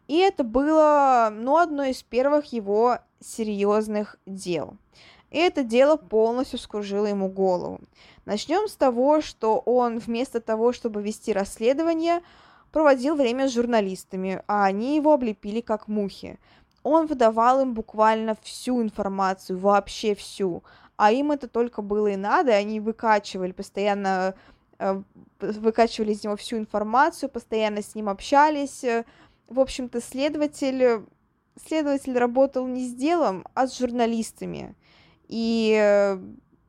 И 0.07 0.17
это 0.17 0.43
было, 0.43 1.29
ну, 1.31 1.57
одно 1.57 1.83
из 1.85 2.03
первых 2.03 2.51
его 2.53 2.99
серьезных 3.19 4.17
дел. 4.25 4.75
И 5.31 5.37
это 5.37 5.63
дело 5.63 5.95
полностью 5.95 6.59
скружило 6.59 7.07
ему 7.07 7.27
голову. 7.27 7.79
Начнем 8.25 8.67
с 8.67 8.75
того, 8.75 9.21
что 9.21 9.57
он 9.57 9.97
вместо 9.97 10.39
того, 10.39 10.73
чтобы 10.73 11.01
вести 11.01 11.33
расследование, 11.33 12.21
проводил 12.71 13.15
время 13.15 13.47
с 13.47 13.53
журналистами, 13.53 14.41
а 14.47 14.65
они 14.65 14.95
его 14.95 15.13
облепили 15.13 15.61
как 15.61 15.87
мухи. 15.87 16.39
Он 16.83 17.07
выдавал 17.07 17.61
им 17.61 17.73
буквально 17.73 18.35
всю 18.41 18.81
информацию, 18.81 19.57
вообще 19.57 20.15
всю. 20.15 20.63
А 20.97 21.11
им 21.11 21.31
это 21.31 21.47
только 21.47 21.81
было 21.81 22.07
и 22.07 22.15
надо, 22.15 22.51
и 22.51 22.55
они 22.55 22.79
выкачивали, 22.79 23.51
постоянно 23.51 24.35
э, 24.79 25.01
выкачивали 25.39 26.11
из 26.11 26.23
него 26.23 26.35
всю 26.35 26.57
информацию, 26.57 27.29
постоянно 27.29 27.81
с 27.81 27.95
ним 27.95 28.09
общались, 28.09 28.83
в 29.47 29.59
общем-то, 29.59 30.01
следователь, 30.01 31.05
следователь 31.67 32.17
работал 32.17 32.67
не 32.67 32.87
с 32.87 32.93
делом, 32.93 33.45
а 33.53 33.67
с 33.67 33.77
журналистами. 33.77 34.75
И 35.27 35.77
э, 35.79 36.19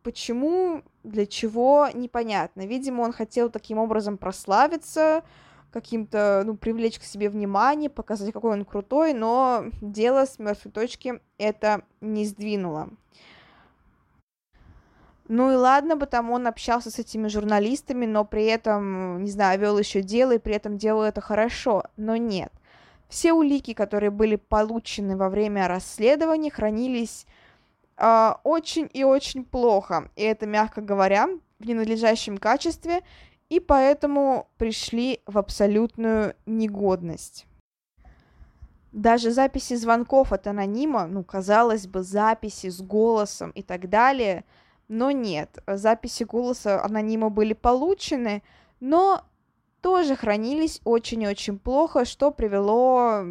почему, 0.03 0.83
для 1.03 1.27
чего, 1.27 1.89
непонятно. 1.93 2.67
Видимо, 2.67 3.03
он 3.03 3.13
хотел 3.13 3.51
таким 3.51 3.79
образом 3.79 4.19
прославиться, 4.19 5.25
каким-то, 5.73 6.43
ну, 6.47 6.57
привлечь 6.57 7.01
к 7.01 7.03
себе 7.03 7.29
внимание, 7.29 7.91
показать, 7.91 8.33
какой 8.33 8.53
он 8.53 8.65
крутой, 8.65 9.13
но 9.13 9.65
дело 9.81 10.25
с 10.25 10.39
мертвой 10.39 10.71
точки 10.71 11.21
это 11.37 11.83
не 12.01 12.25
сдвинуло. 12.25 12.91
Ну 15.27 15.51
и 15.51 15.57
ладно, 15.57 15.97
потому 15.97 16.35
он 16.35 16.47
общался 16.47 16.91
с 16.91 16.99
этими 16.99 17.29
журналистами, 17.29 18.05
но 18.05 18.25
при 18.25 18.45
этом, 18.45 19.25
не 19.25 19.31
знаю, 19.31 19.59
вел 19.59 19.79
еще 19.79 20.03
дело 20.03 20.33
и 20.33 20.39
при 20.39 20.55
этом 20.55 20.77
делал 20.77 21.03
это 21.03 21.21
хорошо. 21.23 21.85
Но 21.97 22.17
нет. 22.17 22.53
Все 23.09 23.33
улики, 23.33 23.75
которые 23.75 24.11
были 24.11 24.37
получены 24.37 25.17
во 25.17 25.29
время 25.29 25.69
расследования, 25.69 26.51
хранились 26.51 27.27
э, 27.97 28.33
очень 28.45 28.89
и 28.93 29.05
очень 29.05 29.45
плохо, 29.45 30.11
и 30.17 30.23
это, 30.23 30.47
мягко 30.47 30.81
говоря, 30.81 31.29
в 31.59 31.67
ненадлежащем 31.67 32.39
качестве, 32.39 33.03
и 33.49 33.61
поэтому 33.61 34.49
пришли 34.57 35.21
в 35.27 35.39
абсолютную 35.39 36.35
негодность. 36.47 37.47
Даже 38.93 39.33
записи 39.33 39.75
звонков 39.75 40.33
от 40.33 40.47
анонима, 40.47 41.07
ну, 41.07 41.25
казалось 41.25 41.87
бы, 41.87 42.03
записи 42.03 42.69
с 42.69 42.81
голосом 42.81 43.51
и 43.51 43.63
так 43.63 43.89
далее, 43.89 44.45
но 44.89 45.11
нет, 45.11 45.59
записи 45.67 46.25
голоса 46.25 46.83
анонима 46.83 47.29
были 47.29 47.55
получены, 47.55 48.43
но 48.81 49.25
тоже 49.85 50.17
хранились 50.17 50.81
очень-очень 50.85 51.59
плохо, 51.59 52.07
что 52.07 52.31
привело 52.31 53.23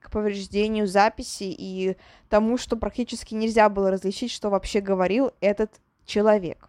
к 0.00 0.10
повреждению 0.10 0.88
записи 0.88 1.44
и 1.44 1.96
тому, 2.28 2.58
что 2.58 2.76
практически 2.76 3.34
нельзя 3.34 3.68
было 3.68 3.92
различить, 3.92 4.32
что 4.32 4.50
вообще 4.50 4.80
говорил 4.80 5.30
этот 5.40 5.70
человек. 6.04 6.68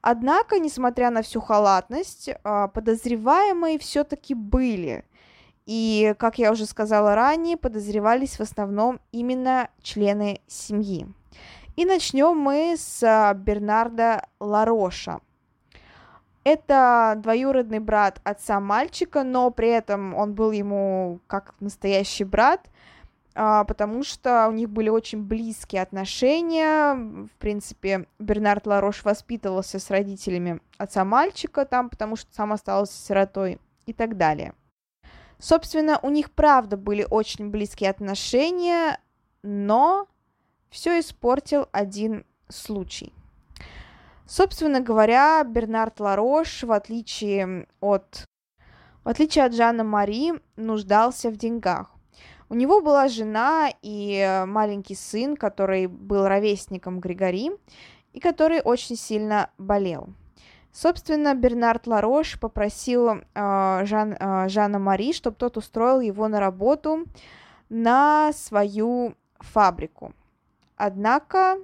Однако, 0.00 0.60
несмотря 0.60 1.10
на 1.10 1.22
всю 1.22 1.40
халатность, 1.40 2.30
а, 2.44 2.68
подозреваемые 2.68 3.80
все-таки 3.80 4.32
были. 4.32 5.04
И, 5.66 6.14
как 6.16 6.38
я 6.38 6.52
уже 6.52 6.64
сказала 6.64 7.16
ранее, 7.16 7.56
подозревались 7.56 8.38
в 8.38 8.42
основном 8.42 9.00
именно 9.10 9.70
члены 9.82 10.40
семьи. 10.46 11.08
И 11.74 11.84
начнем 11.84 12.38
мы 12.38 12.76
с 12.78 13.02
а, 13.02 13.34
Бернарда 13.34 14.24
Лароша– 14.38 15.18
это 16.48 17.14
двоюродный 17.18 17.78
брат 17.78 18.20
отца 18.24 18.60
мальчика, 18.60 19.22
но 19.22 19.50
при 19.50 19.68
этом 19.68 20.14
он 20.14 20.34
был 20.34 20.50
ему 20.50 21.20
как 21.26 21.54
настоящий 21.60 22.24
брат, 22.24 22.70
а, 23.34 23.64
потому 23.64 24.02
что 24.02 24.48
у 24.48 24.52
них 24.52 24.70
были 24.70 24.88
очень 24.88 25.22
близкие 25.22 25.82
отношения. 25.82 26.94
В 26.94 27.36
принципе, 27.38 28.06
Бернард 28.18 28.66
Ларош 28.66 29.04
воспитывался 29.04 29.78
с 29.78 29.90
родителями 29.90 30.60
отца 30.78 31.04
мальчика 31.04 31.64
там, 31.64 31.90
потому 31.90 32.16
что 32.16 32.34
сам 32.34 32.52
остался 32.52 32.94
сиротой 32.94 33.60
и 33.86 33.92
так 33.92 34.16
далее. 34.16 34.54
Собственно, 35.38 36.00
у 36.02 36.10
них 36.10 36.32
правда 36.32 36.76
были 36.76 37.06
очень 37.08 37.50
близкие 37.50 37.90
отношения, 37.90 38.98
но 39.42 40.08
все 40.70 40.98
испортил 40.98 41.68
один 41.72 42.24
случай. 42.48 43.12
Собственно 44.28 44.80
говоря, 44.82 45.42
Бернард 45.42 46.00
Ларош, 46.00 46.62
в 46.62 46.70
отличие 46.70 47.66
от, 47.80 48.26
в 49.02 49.08
отличие 49.08 49.46
от 49.46 49.54
Жанна 49.54 49.84
Мари, 49.84 50.34
нуждался 50.56 51.30
в 51.30 51.38
деньгах. 51.38 51.90
У 52.50 52.54
него 52.54 52.82
была 52.82 53.08
жена 53.08 53.70
и 53.80 54.44
маленький 54.46 54.96
сын, 54.96 55.34
который 55.34 55.86
был 55.86 56.28
ровесником 56.28 57.00
Григори, 57.00 57.52
и 58.12 58.20
который 58.20 58.60
очень 58.60 58.96
сильно 58.96 59.48
болел. 59.56 60.08
Собственно, 60.72 61.34
Бернард 61.34 61.86
Ларош 61.86 62.38
попросил 62.38 63.08
э, 63.08 63.20
Жан, 63.34 64.12
э, 64.12 64.48
Жана 64.50 64.78
Мари, 64.78 65.14
чтобы 65.14 65.36
тот 65.36 65.56
устроил 65.56 66.00
его 66.00 66.28
на 66.28 66.38
работу 66.38 67.06
на 67.70 68.34
свою 68.34 69.14
фабрику. 69.40 70.12
Однако 70.76 71.56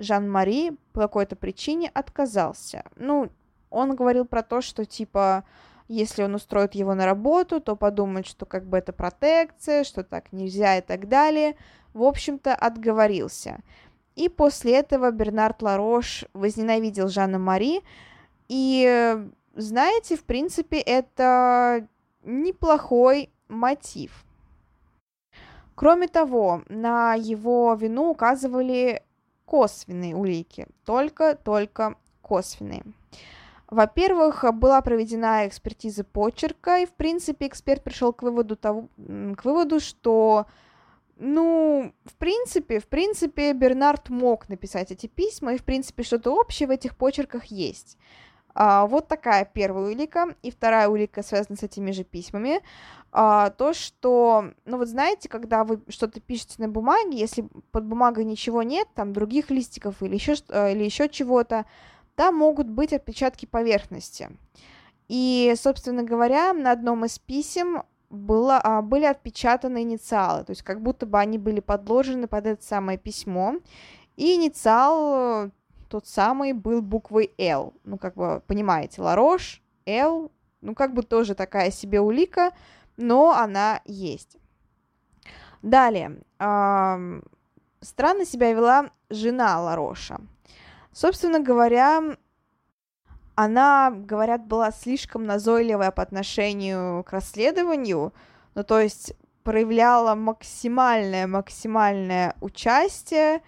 Жан-Мари 0.00 0.72
по 0.92 1.02
какой-то 1.02 1.36
причине 1.36 1.90
отказался. 1.94 2.84
Ну, 2.96 3.30
он 3.70 3.94
говорил 3.94 4.24
про 4.24 4.42
то, 4.42 4.60
что 4.60 4.84
типа, 4.84 5.44
если 5.88 6.24
он 6.24 6.34
устроит 6.34 6.74
его 6.74 6.94
на 6.94 7.06
работу, 7.06 7.60
то 7.60 7.76
подумает, 7.76 8.26
что 8.26 8.46
как 8.46 8.64
бы 8.64 8.78
это 8.78 8.92
протекция, 8.92 9.84
что 9.84 10.02
так 10.02 10.32
нельзя 10.32 10.78
и 10.78 10.80
так 10.80 11.08
далее. 11.08 11.56
В 11.92 12.02
общем-то, 12.02 12.54
отговорился. 12.54 13.60
И 14.16 14.28
после 14.28 14.78
этого 14.78 15.10
Бернард 15.10 15.62
Ларош 15.62 16.24
возненавидел 16.32 17.08
Жанна 17.08 17.38
Мари. 17.38 17.82
И, 18.48 19.16
знаете, 19.54 20.16
в 20.16 20.24
принципе, 20.24 20.80
это 20.80 21.86
неплохой 22.24 23.30
мотив. 23.48 24.24
Кроме 25.74 26.08
того, 26.08 26.62
на 26.68 27.14
его 27.14 27.74
вину 27.74 28.10
указывали 28.10 29.02
косвенные 29.50 30.14
улики, 30.14 30.68
только-только 30.84 31.96
косвенные. 32.22 32.84
Во-первых, 33.66 34.44
была 34.54 34.80
проведена 34.80 35.48
экспертиза 35.48 36.04
почерка, 36.04 36.78
и, 36.78 36.86
в 36.86 36.92
принципе, 36.92 37.48
эксперт 37.48 37.82
пришел 37.82 38.12
к 38.12 38.22
выводу, 38.22 38.54
того, 38.54 38.88
к 38.96 39.44
выводу, 39.44 39.80
что, 39.80 40.46
ну, 41.16 41.92
в 42.04 42.14
принципе, 42.14 42.78
в 42.78 42.86
принципе, 42.86 43.52
Бернард 43.52 44.08
мог 44.08 44.48
написать 44.48 44.92
эти 44.92 45.08
письма, 45.08 45.54
и, 45.54 45.58
в 45.58 45.64
принципе, 45.64 46.04
что-то 46.04 46.32
общее 46.32 46.68
в 46.68 46.70
этих 46.70 46.96
почерках 46.96 47.46
есть. 47.46 47.98
А, 48.54 48.86
вот 48.86 49.08
такая 49.08 49.44
первая 49.44 49.86
улика. 49.86 50.34
И 50.42 50.50
вторая 50.50 50.88
улика 50.88 51.22
связана 51.22 51.56
с 51.56 51.62
этими 51.62 51.90
же 51.90 52.04
письмами. 52.04 52.60
А, 53.12 53.50
то, 53.50 53.72
что, 53.72 54.52
ну 54.64 54.78
вот 54.78 54.88
знаете, 54.88 55.28
когда 55.28 55.64
вы 55.64 55.82
что-то 55.88 56.20
пишете 56.20 56.54
на 56.58 56.68
бумаге, 56.68 57.18
если 57.18 57.48
под 57.72 57.84
бумагой 57.84 58.24
ничего 58.24 58.62
нет, 58.62 58.86
там 58.94 59.12
других 59.12 59.50
листиков 59.50 60.02
или 60.02 60.14
еще, 60.14 60.34
э, 60.48 60.72
или 60.72 60.84
еще 60.84 61.08
чего-то, 61.08 61.66
там 62.14 62.36
могут 62.36 62.68
быть 62.68 62.92
отпечатки 62.92 63.46
поверхности. 63.46 64.30
И, 65.08 65.52
собственно 65.56 66.04
говоря, 66.04 66.52
на 66.52 66.70
одном 66.70 67.04
из 67.04 67.18
писем 67.18 67.82
было, 68.10 68.60
а, 68.62 68.82
были 68.82 69.04
отпечатаны 69.04 69.82
инициалы, 69.82 70.44
то 70.44 70.50
есть 70.50 70.62
как 70.62 70.80
будто 70.80 71.06
бы 71.06 71.18
они 71.18 71.38
были 71.38 71.60
подложены 71.60 72.28
под 72.28 72.46
это 72.46 72.64
самое 72.64 72.98
письмо. 72.98 73.54
И 74.16 74.34
инициал 74.34 75.50
тот 75.90 76.06
самый 76.06 76.52
был 76.52 76.82
буквой 76.82 77.34
L. 77.36 77.74
Ну, 77.82 77.98
как 77.98 78.14
бы, 78.14 78.42
понимаете, 78.46 79.02
Ларош, 79.02 79.60
L, 79.86 80.30
ну, 80.60 80.74
как 80.76 80.94
бы 80.94 81.02
тоже 81.02 81.34
такая 81.34 81.72
себе 81.72 82.00
улика, 82.00 82.52
но 82.96 83.32
она 83.32 83.80
есть. 83.84 84.36
Далее. 85.62 86.22
Странно 86.38 88.24
себя 88.24 88.52
вела 88.52 88.90
жена 89.10 89.60
Лароша. 89.60 90.20
Собственно 90.92 91.40
говоря, 91.40 92.16
она, 93.34 93.90
говорят, 93.90 94.46
была 94.46 94.70
слишком 94.70 95.24
назойливая 95.24 95.90
по 95.90 96.02
отношению 96.02 97.02
к 97.02 97.10
расследованию, 97.10 98.12
ну, 98.54 98.62
то 98.62 98.78
есть 98.78 99.14
проявляла 99.42 100.14
максимальное, 100.14 101.26
максимальное 101.26 102.36
участие, 102.40 103.42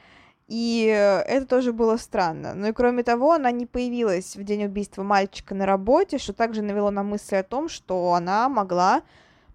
и 0.48 0.84
это 0.84 1.46
тоже 1.46 1.72
было 1.72 1.96
странно. 1.96 2.54
Ну 2.54 2.68
и 2.68 2.72
кроме 2.72 3.02
того, 3.02 3.32
она 3.32 3.50
не 3.50 3.66
появилась 3.66 4.36
в 4.36 4.44
день 4.44 4.64
убийства 4.64 5.02
мальчика 5.02 5.54
на 5.54 5.66
работе, 5.66 6.18
что 6.18 6.32
также 6.32 6.62
навело 6.62 6.90
на 6.90 7.02
мысль 7.02 7.36
о 7.36 7.42
том, 7.42 7.68
что 7.68 8.12
она 8.14 8.48
могла 8.48 9.02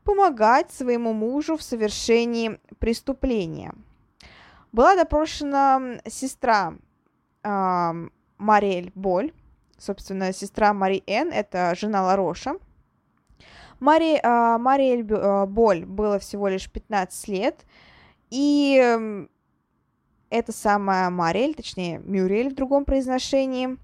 помогать 0.04 0.72
своему 0.72 1.14
мужу 1.14 1.58
в 1.58 1.62
совершении 1.62 2.60
преступления. 2.80 3.74
Была 4.72 4.96
допрошена 4.96 6.00
сестра 6.08 6.76
э, 7.44 7.94
Мариэль 8.38 8.92
Боль, 8.96 9.34
собственно, 9.78 10.32
сестра 10.34 10.74
Мари 10.74 11.04
Эн, 11.08 11.32
это 11.32 11.76
жена 11.76 12.04
Лароша. 12.04 12.56
Мари, 13.80 14.20
э, 14.22 14.58
Мариэль 14.58 15.06
э, 15.10 15.46
Боль 15.46 15.86
было 15.86 16.20
всего 16.20 16.48
лишь 16.48 16.72
15 16.72 17.28
лет, 17.28 17.66
и 18.30 19.28
эта 20.30 20.52
самая 20.52 21.10
Мариэль, 21.10 21.56
точнее 21.56 22.00
Мюрель 22.00 22.50
в 22.50 22.56
другом 22.56 22.86
произношении, 22.86 23.78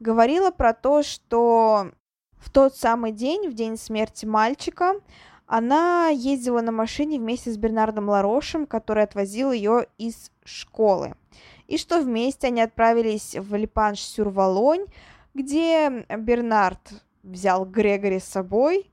говорила 0.00 0.50
про 0.50 0.72
то, 0.72 1.02
что 1.02 1.90
в 2.38 2.50
тот 2.50 2.76
самый 2.76 3.12
день, 3.12 3.48
в 3.48 3.54
день 3.54 3.76
смерти 3.76 4.26
мальчика, 4.26 4.94
она 5.46 6.08
ездила 6.08 6.60
на 6.60 6.72
машине 6.72 7.18
вместе 7.18 7.52
с 7.52 7.56
Бернардом 7.56 8.08
Ларошем, 8.08 8.66
который 8.66 9.04
отвозил 9.04 9.52
ее 9.52 9.86
из 9.98 10.30
школы. 10.44 11.14
И 11.68 11.78
что 11.78 12.00
вместе 12.00 12.48
они 12.48 12.60
отправились 12.60 13.36
в 13.36 13.54
Липанш-Сюр-Волонь, 13.54 14.86
где 15.34 16.06
Бернард 16.08 16.80
взял 17.22 17.64
Грегори 17.64 18.18
с 18.18 18.24
собой 18.24 18.90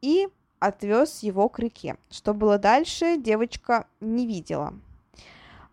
и 0.00 0.28
отвез 0.58 1.22
его 1.22 1.48
к 1.48 1.58
реке. 1.58 1.96
Что 2.10 2.32
было 2.34 2.58
дальше, 2.58 3.16
девочка 3.16 3.86
не 4.00 4.26
видела. 4.26 4.74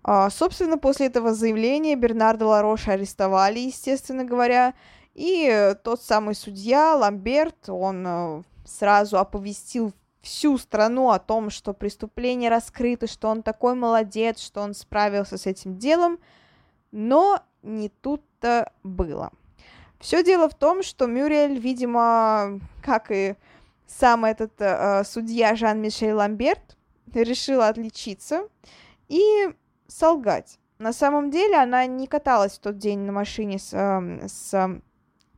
А, 0.03 0.29
собственно, 0.29 0.77
после 0.77 1.07
этого 1.07 1.33
заявления 1.33 1.95
Бернарда 1.95 2.45
Лароша 2.45 2.93
арестовали, 2.93 3.59
естественно 3.59 4.23
говоря, 4.23 4.73
и 5.13 5.75
тот 5.83 6.01
самый 6.01 6.35
судья 6.35 6.95
Ламберт, 6.95 7.69
он 7.69 8.05
э, 8.07 8.43
сразу 8.65 9.17
оповестил 9.17 9.93
всю 10.21 10.57
страну 10.57 11.09
о 11.09 11.19
том, 11.19 11.49
что 11.49 11.73
преступление 11.73 12.49
раскрыто, 12.49 13.07
что 13.07 13.29
он 13.29 13.43
такой 13.43 13.75
молодец, 13.75 14.39
что 14.39 14.61
он 14.61 14.73
справился 14.73 15.37
с 15.37 15.45
этим 15.45 15.77
делом, 15.77 16.19
но 16.91 17.41
не 17.63 17.89
тут-то 17.89 18.71
было. 18.83 19.31
Все 19.99 20.23
дело 20.23 20.47
в 20.47 20.55
том, 20.55 20.83
что 20.83 21.07
Мюрель, 21.07 21.59
видимо, 21.59 22.59
как 22.81 23.11
и 23.11 23.35
сам 23.87 24.23
этот 24.23 24.53
э, 24.59 25.03
судья 25.03 25.55
Жан-Мишель 25.55 26.13
Ламберт, 26.13 26.77
решила 27.13 27.67
отличиться. 27.67 28.47
И 29.09 29.49
солгать. 29.89 30.59
На 30.77 30.93
самом 30.93 31.29
деле 31.29 31.57
она 31.57 31.85
не 31.85 32.07
каталась 32.07 32.53
в 32.53 32.59
тот 32.59 32.77
день 32.77 32.99
на 32.99 33.11
машине 33.11 33.59
с, 33.59 33.73
э, 33.73 34.27
с 34.27 34.81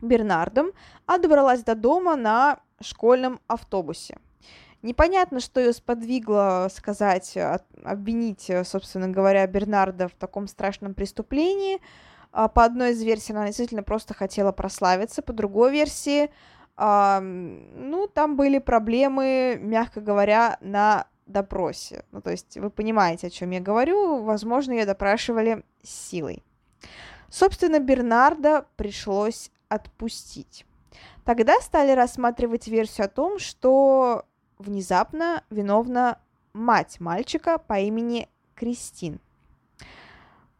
Бернардом, 0.01 0.71
а 1.05 1.17
добралась 1.17 1.63
до 1.63 1.73
дома 1.73 2.15
на 2.15 2.59
школьном 2.79 3.39
автобусе. 3.47 4.17
Непонятно, 4.81 5.39
что 5.39 5.59
ее 5.59 5.73
сподвигло 5.73 6.67
сказать, 6.73 7.37
обвинить, 7.83 8.51
собственно 8.63 9.07
говоря, 9.07 9.45
Бернарда 9.45 10.07
в 10.07 10.13
таком 10.13 10.47
страшном 10.47 10.95
преступлении. 10.95 11.79
А, 12.31 12.47
по 12.47 12.63
одной 12.63 12.91
из 12.91 13.03
версий 13.03 13.33
она 13.33 13.45
действительно 13.45 13.83
просто 13.83 14.13
хотела 14.15 14.51
прославиться, 14.51 15.21
по 15.21 15.33
другой 15.33 15.71
версии, 15.71 16.31
ну, 16.77 18.07
там 18.11 18.35
были 18.35 18.57
проблемы, 18.57 19.59
мягко 19.61 20.01
говоря, 20.01 20.57
на 20.61 21.05
допросе. 21.31 22.05
Ну, 22.11 22.21
то 22.21 22.31
есть 22.31 22.57
вы 22.57 22.69
понимаете, 22.69 23.27
о 23.27 23.29
чем 23.29 23.51
я 23.51 23.59
говорю. 23.59 24.23
Возможно, 24.23 24.73
ее 24.73 24.85
допрашивали 24.85 25.63
силой. 25.83 26.43
Собственно, 27.29 27.79
Бернарда 27.79 28.65
пришлось 28.75 29.51
отпустить. 29.69 30.65
Тогда 31.23 31.59
стали 31.61 31.91
рассматривать 31.91 32.67
версию 32.67 33.05
о 33.05 33.09
том, 33.09 33.39
что 33.39 34.25
внезапно 34.57 35.43
виновна 35.49 36.19
мать 36.53 36.99
мальчика 36.99 37.57
по 37.57 37.79
имени 37.79 38.27
Кристин. 38.55 39.19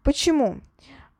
Почему? 0.03 0.61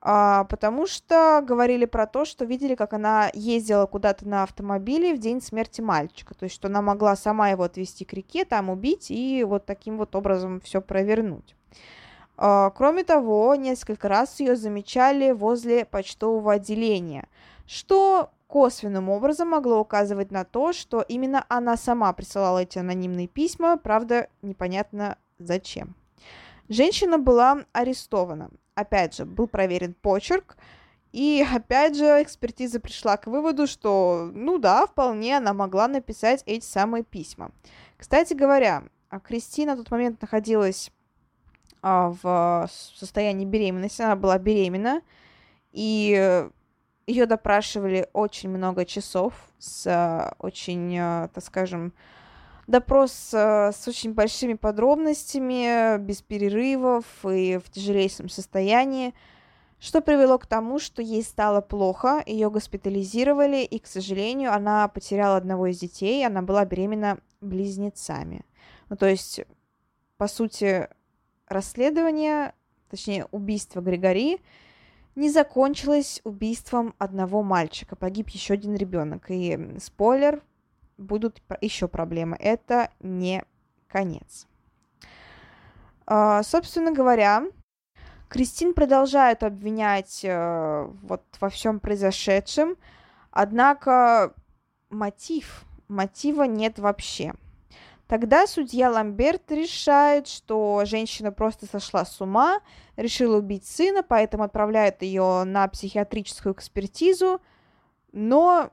А, 0.04 0.46
потому 0.46 0.88
что 0.88 1.44
говорили 1.46 1.86
про 1.86 2.08
то, 2.08 2.26
что 2.26 2.44
видели, 2.46 2.74
как 2.74 2.94
она 2.94 3.30
ездила 3.34 3.86
куда-то 3.86 4.28
на 4.28 4.42
автомобиле 4.44 5.14
в 5.14 5.20
день 5.20 5.42
смерти 5.42 5.82
мальчика, 5.82 6.34
то 6.34 6.46
есть 6.46 6.56
что 6.56 6.68
она 6.68 6.82
могла 6.82 7.16
сама 7.16 7.50
его 7.50 7.64
отвезти 7.64 8.04
к 8.04 8.14
реке, 8.14 8.44
там 8.44 8.72
убить 8.72 9.12
и 9.12 9.44
вот 9.44 9.66
таким 9.66 9.98
вот 9.98 10.16
образом 10.16 10.60
все 10.62 10.82
провернуть. 10.82 11.56
А, 12.36 12.72
кроме 12.72 13.04
того, 13.04 13.54
несколько 13.54 14.08
раз 14.08 14.40
ее 14.40 14.56
замечали 14.56 15.32
возле 15.32 15.86
почтового 15.86 16.54
отделения, 16.54 17.28
что 17.68 18.32
косвенным 18.48 19.08
образом 19.10 19.50
могло 19.50 19.80
указывать 19.80 20.32
на 20.32 20.44
то, 20.44 20.74
что 20.74 21.02
именно 21.08 21.46
она 21.48 21.78
сама 21.78 22.12
присылала 22.14 22.64
эти 22.64 22.80
анонимные 22.80 23.28
письма, 23.28 23.78
правда, 23.78 24.28
непонятно 24.42 25.18
зачем. 25.38 25.96
Женщина 26.68 27.20
была 27.20 27.66
арестована. 27.72 28.50
Опять 28.76 29.16
же, 29.16 29.26
был 29.26 29.48
проверен 29.48 29.94
почерк, 29.94 30.58
и 31.12 31.46
опять 31.54 31.98
же 31.98 32.22
экспертиза 32.22 32.80
пришла 32.80 33.18
к 33.18 33.28
выводу, 33.28 33.68
что, 33.68 34.30
ну 34.34 34.58
да, 34.58 34.88
вполне 34.88 35.38
она 35.38 35.54
могла 35.54 35.88
написать 35.88 36.42
эти 36.46 36.64
самые 36.64 37.04
письма. 37.04 37.52
Кстати 37.98 38.34
говоря, 38.34 38.84
Кристина 39.24 39.76
в 39.76 39.80
тот 39.80 39.92
момент 39.92 40.22
находилась 40.22 40.92
а, 41.82 42.16
в 42.22 42.70
состоянии 42.96 43.46
беременности, 43.46 44.02
она 44.02 44.16
была 44.16 44.38
беременна, 44.38 45.02
и 45.74 46.48
ее 47.08 47.26
допрашивали 47.26 48.08
очень 48.14 48.50
много 48.50 48.86
часов 48.86 49.34
с 49.60 49.86
а, 49.88 50.36
очень, 50.40 50.98
а, 50.98 51.28
так 51.30 51.44
скажем, 51.44 51.94
допрос 52.72 53.32
э, 53.34 53.72
с 53.72 53.88
очень 53.88 54.14
большими 54.14 54.54
подробностями, 54.54 56.00
без 56.00 56.22
перерывов 56.24 57.06
и 57.24 57.60
в 57.64 57.70
тяжелейшем 57.70 58.30
состоянии, 58.30 59.14
что 59.80 60.02
привело 60.02 60.40
к 60.40 60.48
тому, 60.48 60.80
что 60.80 61.02
ей 61.02 61.24
стало 61.24 61.62
плохо, 61.62 62.24
ее 62.26 62.50
госпитализировали, 62.50 63.64
и, 63.64 63.78
к 63.78 63.88
сожалению, 63.88 64.54
она 64.54 64.88
потеряла 64.88 65.38
одного 65.38 65.68
из 65.68 65.80
детей, 65.80 66.26
она 66.26 66.42
была 66.42 66.66
беременна 66.66 67.20
близнецами. 67.42 68.46
Ну, 68.90 68.96
то 68.96 69.08
есть, 69.08 69.42
по 70.18 70.28
сути, 70.28 70.88
расследование, 71.48 72.54
точнее, 72.90 73.26
убийство 73.32 73.82
Григори 73.82 74.40
не 75.16 75.30
закончилось 75.30 76.22
убийством 76.24 76.96
одного 76.98 77.44
мальчика. 77.44 77.96
Погиб 77.96 78.30
еще 78.30 78.54
один 78.54 78.76
ребенок. 78.76 79.26
И 79.30 79.78
спойлер, 79.80 80.42
будут 81.02 81.42
еще 81.62 81.88
проблемы. 81.88 82.38
Это 82.40 82.90
не 83.00 83.44
конец. 83.88 84.48
А, 86.06 86.44
собственно 86.44 86.92
говоря, 86.92 87.44
Кристин 88.30 88.74
продолжает 88.74 89.44
обвинять 89.44 90.22
э, 90.24 90.88
вот 91.04 91.24
во 91.40 91.50
всем 91.50 91.80
произошедшем, 91.80 92.78
однако 93.30 94.34
мотив, 94.90 95.66
мотива 95.88 96.44
нет 96.44 96.80
вообще. 96.80 97.34
Тогда 98.08 98.46
судья 98.46 98.90
Ламберт 98.90 99.52
решает, 99.52 100.28
что 100.28 100.82
женщина 100.84 101.32
просто 101.32 101.66
сошла 101.66 102.04
с 102.04 102.20
ума, 102.20 102.60
решила 102.98 103.38
убить 103.38 103.66
сына, 103.66 104.04
поэтому 104.04 104.44
отправляет 104.44 105.02
ее 105.02 105.44
на 105.46 105.66
психиатрическую 105.70 106.54
экспертизу, 106.54 107.40
но, 108.12 108.70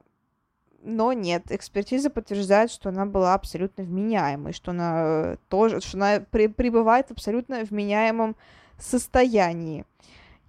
но 0.88 1.12
нет, 1.12 1.52
экспертиза 1.52 2.08
подтверждает, 2.08 2.70
что 2.70 2.88
она 2.88 3.04
была 3.04 3.34
абсолютно 3.34 3.84
вменяемой, 3.84 4.54
что 4.54 4.70
она 4.70 4.92
э, 4.96 5.36
тоже, 5.50 5.82
что 5.82 5.98
она 5.98 6.20
при, 6.30 6.46
пребывает 6.46 7.08
в 7.08 7.10
абсолютно 7.10 7.62
вменяемом 7.64 8.36
состоянии. 8.78 9.84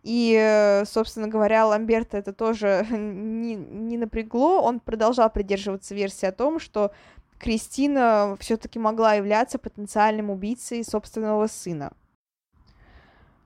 И, 0.02 0.34
э, 0.40 0.86
собственно 0.86 1.28
говоря, 1.28 1.68
Ламберта 1.68 2.18
это 2.18 2.32
тоже 2.32 2.88
не, 2.90 3.56
не 3.56 3.98
напрягло. 3.98 4.62
Он 4.62 4.80
продолжал 4.80 5.30
придерживаться 5.30 5.94
версии 5.94 6.26
о 6.26 6.32
том, 6.32 6.60
что 6.62 6.92
Кристина 7.38 8.38
все-таки 8.40 8.80
могла 8.80 9.16
являться 9.16 9.60
потенциальным 9.60 10.30
убийцей 10.30 10.86
собственного 10.86 11.48
сына. 11.48 11.92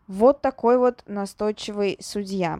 Вот 0.05 0.41
такой 0.41 0.77
вот 0.77 1.01
настойчивый 1.07 1.97
судья. 1.99 2.59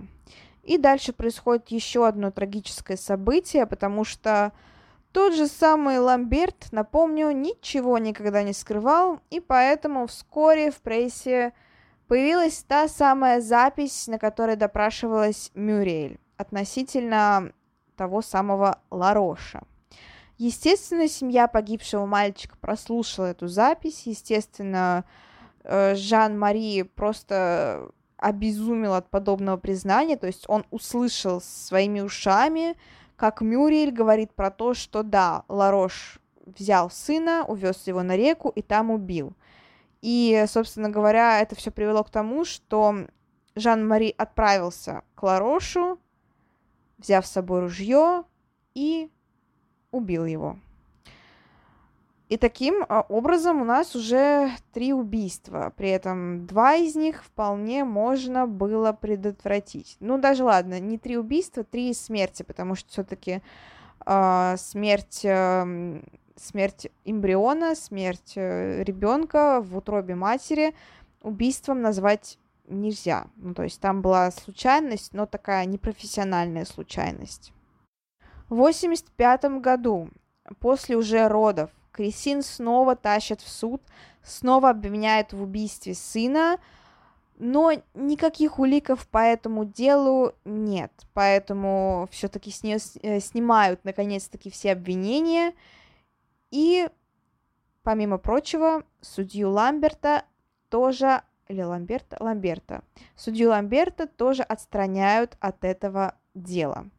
И 0.64 0.78
дальше 0.78 1.12
происходит 1.12 1.70
еще 1.70 2.08
одно 2.08 2.32
трагическое 2.32 2.98
событие, 2.98 3.66
потому 3.68 4.06
что 4.06 4.54
тот 5.12 5.36
же 5.36 5.48
самый 5.48 6.00
Ламберт, 6.00 6.72
напомню, 6.72 7.32
ничего 7.32 7.98
никогда 7.98 8.42
не 8.44 8.54
скрывал, 8.54 9.20
и 9.30 9.40
поэтому 9.40 10.08
вскоре 10.08 10.72
в 10.72 10.78
прессе 10.78 11.54
появилась 12.08 12.64
та 12.68 12.88
самая 12.88 13.42
запись, 13.42 14.08
на 14.08 14.18
которой 14.18 14.56
допрашивалась 14.56 15.52
Мюрриэль 15.54 16.18
относительно 16.38 17.52
того 17.96 18.22
самого 18.22 18.80
Лароша. 18.90 19.62
Естественно, 20.38 21.08
семья 21.08 21.48
погибшего 21.48 22.06
мальчика 22.06 22.58
прослушала 22.58 23.28
эту 23.28 23.48
запись. 23.48 24.04
Естественно, 24.06 25.06
э, 25.64 25.96
Жан-Мари 25.96 26.82
просто 26.82 27.90
обезумел 28.24 28.94
от 28.94 29.10
подобного 29.10 29.58
признания, 29.58 30.16
то 30.16 30.28
есть 30.28 30.46
он 30.48 30.66
услышал 30.72 31.42
своими 31.42 32.00
ушами, 32.00 32.76
как 33.16 33.42
Мюрриэль 33.42 33.92
говорит 33.92 34.34
про 34.34 34.50
то, 34.50 34.74
что 34.74 35.04
да, 35.04 35.44
Ларош 35.50 36.20
взял 36.46 36.90
сына, 36.90 37.46
увез 37.48 37.86
его 37.86 38.02
на 38.02 38.16
реку 38.16 38.50
и 38.50 38.62
там 38.62 38.92
убил. 38.92 39.34
И, 40.02 40.44
собственно 40.48 40.90
говоря, 40.90 41.42
это 41.42 41.56
все 41.56 41.72
привело 41.72 42.04
к 42.04 42.10
тому, 42.10 42.46
что 42.46 43.08
Жан-Мари 43.56 44.14
отправился 44.18 45.04
к 45.16 45.24
Ларошу, 45.24 46.00
взяв 46.98 47.26
с 47.26 47.32
собой 47.32 47.62
ружье 47.62 48.24
и 48.74 49.10
убил 49.92 50.26
его. 50.26 50.58
И 52.34 52.38
таким 52.38 52.84
а, 52.90 53.06
образом 53.10 53.62
у 53.62 53.64
нас 53.64 53.96
уже 53.96 54.50
три 54.74 54.92
убийства. 54.92 55.72
При 55.78 55.90
этом 55.90 56.48
два 56.48 56.74
из 56.74 56.96
них 56.96 57.24
вполне 57.24 57.84
можно 57.84 58.48
было 58.48 58.92
предотвратить. 58.92 59.98
Ну, 60.00 60.18
даже 60.18 60.44
ладно, 60.44 60.80
не 60.80 60.98
три 60.98 61.16
убийства, 61.16 61.64
три 61.64 61.94
смерти, 61.94 62.42
потому 62.42 62.74
что 62.74 62.90
все-таки 62.90 63.32
э, 63.34 63.42
а, 64.08 64.58
смерть, 64.58 65.24
э, 65.24 66.02
смерть 66.36 66.88
эмбриона, 67.06 67.76
смерть 67.76 68.34
э, 68.36 68.82
ребенка 68.82 69.62
в 69.62 69.78
утробе 69.78 70.16
матери 70.16 70.74
убийством 71.22 71.84
назвать 71.84 72.40
нельзя. 72.68 73.28
Ну, 73.36 73.54
то 73.54 73.62
есть 73.62 73.80
там 73.80 74.02
была 74.02 74.32
случайность, 74.32 75.14
но 75.14 75.28
такая 75.28 75.66
непрофессиональная 75.66 76.66
случайность. 76.66 77.54
В 78.50 78.54
1985 78.54 79.62
году, 79.62 80.10
после 80.60 80.98
уже 80.98 81.28
родов, 81.28 81.70
Крисин 81.94 82.42
снова 82.42 82.96
тащат 82.96 83.42
в 83.42 83.48
суд, 83.48 83.82
снова 84.24 84.72
обвиняют 84.72 85.32
в 85.32 85.42
убийстве 85.42 85.94
сына, 85.94 86.58
но 87.38 87.72
никаких 87.94 88.60
уликов 88.60 89.08
по 89.08 89.20
этому 89.20 89.64
делу 89.64 90.34
нет, 90.44 90.92
поэтому 91.14 92.08
все-таки 92.12 92.52
с 92.52 92.64
нее 92.64 92.80
э, 93.02 93.20
снимают 93.20 93.86
наконец-таки 93.86 94.50
все 94.50 94.72
обвинения, 94.72 95.54
и, 96.50 96.90
помимо 97.84 98.18
прочего, 98.18 98.84
судью 99.02 99.52
Ламберта 99.52 100.26
тоже, 100.70 101.22
или 101.48 101.62
Ламберта, 101.62 102.18
Ламберта, 102.20 102.84
судью 103.16 103.50
Ламберта 103.50 104.08
тоже 104.08 104.44
отстраняют 104.44 105.38
от 105.40 105.64
этого 105.64 106.16
дела. 106.34 106.90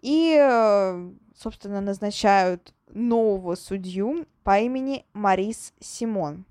И, 0.00 0.36
э, 0.36 1.10
собственно, 1.36 1.80
назначают 1.80 2.74
нового 2.92 3.54
судью 3.54 4.26
по 4.44 4.58
имени 4.58 5.04
Марис 5.12 5.72
Симон. 5.80 6.44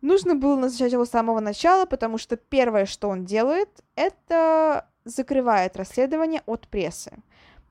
Нужно 0.00 0.34
было 0.34 0.56
назначать 0.56 0.92
его 0.92 1.04
с 1.04 1.10
самого 1.10 1.40
начала, 1.40 1.86
потому 1.86 2.18
что 2.18 2.36
первое, 2.36 2.86
что 2.86 3.08
он 3.08 3.24
делает, 3.24 3.68
это 3.94 4.88
закрывает 5.04 5.76
расследование 5.76 6.42
от 6.46 6.68
прессы. 6.68 7.12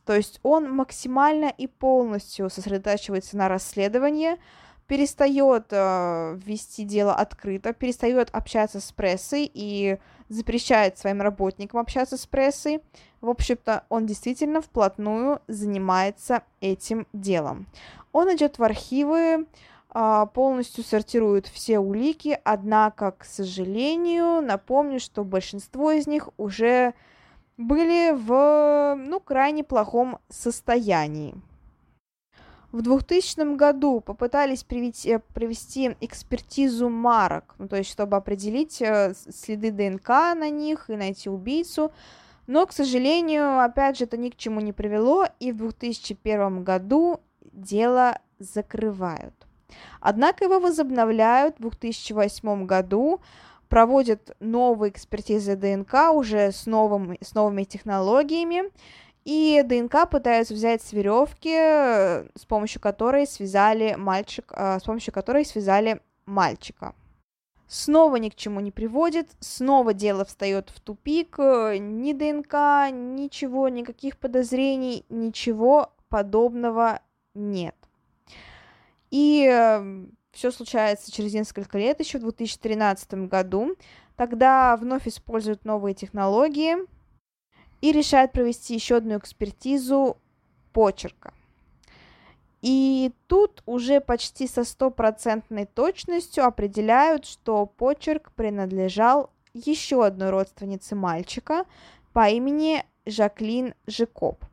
То 0.05 0.15
есть 0.15 0.39
он 0.43 0.69
максимально 0.71 1.53
и 1.57 1.67
полностью 1.67 2.49
сосредотачивается 2.49 3.37
на 3.37 3.49
расследовании, 3.49 4.37
перестает 4.87 5.67
э, 5.71 6.39
вести 6.43 6.83
дело 6.83 7.13
открыто, 7.13 7.73
перестает 7.73 8.29
общаться 8.31 8.79
с 8.79 8.91
прессой 8.91 9.49
и 9.53 9.99
запрещает 10.31 10.97
своим 10.97 11.21
работникам 11.21 11.79
общаться 11.79 12.17
с 12.17 12.25
прессой. 12.25 12.81
В 13.19 13.29
общем-то, 13.29 13.83
он 13.89 14.05
действительно 14.05 14.61
вплотную 14.61 15.41
занимается 15.47 16.43
этим 16.61 17.05
делом. 17.11 17.67
Он 18.13 18.33
идет 18.33 18.57
в 18.57 18.63
архивы, 18.63 19.45
а, 19.89 20.25
полностью 20.27 20.85
сортирует 20.85 21.47
все 21.47 21.79
улики, 21.79 22.39
однако, 22.45 23.11
к 23.11 23.25
сожалению, 23.25 24.41
напомню, 24.41 25.01
что 25.01 25.25
большинство 25.25 25.91
из 25.91 26.07
них 26.07 26.29
уже 26.37 26.93
были 27.57 28.11
в, 28.11 28.95
ну, 28.95 29.19
крайне 29.19 29.65
плохом 29.65 30.19
состоянии. 30.29 31.35
В 32.71 32.81
2000 32.81 33.55
году 33.55 33.99
попытались 33.99 34.63
привести, 34.63 35.17
провести 35.33 35.95
экспертизу 35.99 36.89
марок, 36.89 37.55
ну, 37.57 37.67
то 37.67 37.75
есть 37.75 37.89
чтобы 37.89 38.15
определить 38.15 38.81
э, 38.81 39.13
следы 39.13 39.71
ДНК 39.71 40.07
на 40.09 40.49
них 40.49 40.89
и 40.89 40.95
найти 40.95 41.29
убийцу, 41.29 41.91
но, 42.47 42.65
к 42.65 42.71
сожалению, 42.71 43.59
опять 43.59 43.97
же, 43.97 44.05
это 44.05 44.17
ни 44.17 44.29
к 44.29 44.37
чему 44.37 44.61
не 44.61 44.73
привело, 44.73 45.25
и 45.39 45.51
в 45.51 45.57
2001 45.57 46.63
году 46.63 47.19
дело 47.51 48.19
закрывают. 48.39 49.35
Однако 49.99 50.45
его 50.45 50.59
возобновляют. 50.59 51.57
В 51.57 51.61
2008 51.61 52.65
году, 52.65 53.21
проводят 53.71 54.35
новые 54.41 54.91
экспертизы 54.91 55.55
ДНК 55.55 56.11
уже 56.13 56.51
с, 56.51 56.65
новым, 56.65 57.17
с 57.21 57.33
новыми 57.33 57.63
технологиями, 57.63 58.63
и 59.23 59.61
ДНК 59.63 60.09
пытаются 60.09 60.53
взять 60.53 60.81
с 60.81 60.93
веревки, 60.93 61.53
э, 61.53 62.27
с 62.35 62.45
помощью 62.45 62.81
которой 62.81 63.27
связали 63.27 63.95
мальчик, 63.95 64.51
э, 64.55 64.79
с 64.79 64.83
помощью 64.83 65.13
которой 65.13 65.45
связали 65.45 66.01
мальчика. 66.25 66.95
Снова 67.67 68.15
ни 68.17 68.29
к 68.29 68.35
чему 68.35 68.59
не 68.59 68.71
приводит, 68.71 69.29
снова 69.39 69.93
дело 69.93 70.25
встает 70.25 70.71
в 70.71 70.79
тупик, 70.81 71.37
э, 71.39 71.77
ни 71.77 72.13
ДНК, 72.13 72.91
ничего, 72.91 73.69
никаких 73.69 74.17
подозрений, 74.17 75.05
ничего 75.09 75.93
подобного 76.09 76.99
нет. 77.35 77.75
И 79.11 79.45
все 80.31 80.51
случается 80.51 81.11
через 81.11 81.33
несколько 81.33 81.77
лет, 81.77 81.99
еще 81.99 82.17
в 82.17 82.21
2013 82.21 83.27
году. 83.27 83.75
Тогда 84.15 84.77
вновь 84.77 85.07
используют 85.07 85.65
новые 85.65 85.93
технологии– 85.93 86.75
и 87.81 87.91
решает 87.91 88.31
провести 88.31 88.73
еще 88.73 88.97
одну 88.97 89.17
экспертизу 89.17 90.17
почерка. 90.71 91.33
И 92.61 93.11
тут 93.27 93.63
уже 93.65 93.99
почти 93.99 94.47
со 94.47 94.63
стопроцентной 94.63 95.65
точностью 95.65 96.45
определяют, 96.45 97.25
что 97.25 97.65
почерк 97.65 98.31
принадлежал 98.33 99.31
еще 99.53 100.05
одной 100.05 100.29
родственнице 100.29 100.95
мальчика 100.95 101.65
по 102.13 102.29
имени 102.29 102.85
Жаклин 103.05 103.73
Жикоп. 103.87 104.45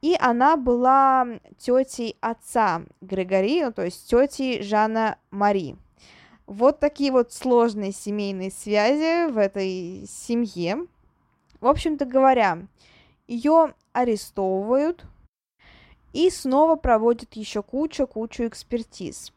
И 0.00 0.16
она 0.18 0.56
была 0.56 1.26
тетей 1.58 2.16
отца 2.20 2.82
Григори, 3.00 3.64
ну, 3.64 3.72
то 3.72 3.84
есть 3.84 4.08
тетей 4.08 4.62
Жана 4.62 5.18
Мари. 5.30 5.76
Вот 6.46 6.80
такие 6.80 7.12
вот 7.12 7.32
сложные 7.32 7.92
семейные 7.92 8.50
связи 8.50 9.30
в 9.30 9.36
этой 9.36 10.06
семье. 10.08 10.86
В 11.60 11.66
общем-то 11.66 12.06
говоря, 12.06 12.66
ее 13.26 13.74
арестовывают, 13.92 15.04
и 16.12 16.30
снова 16.30 16.76
проводят 16.76 17.34
еще 17.34 17.62
кучу-кучу 17.62 18.46
экспертиз. 18.46 19.32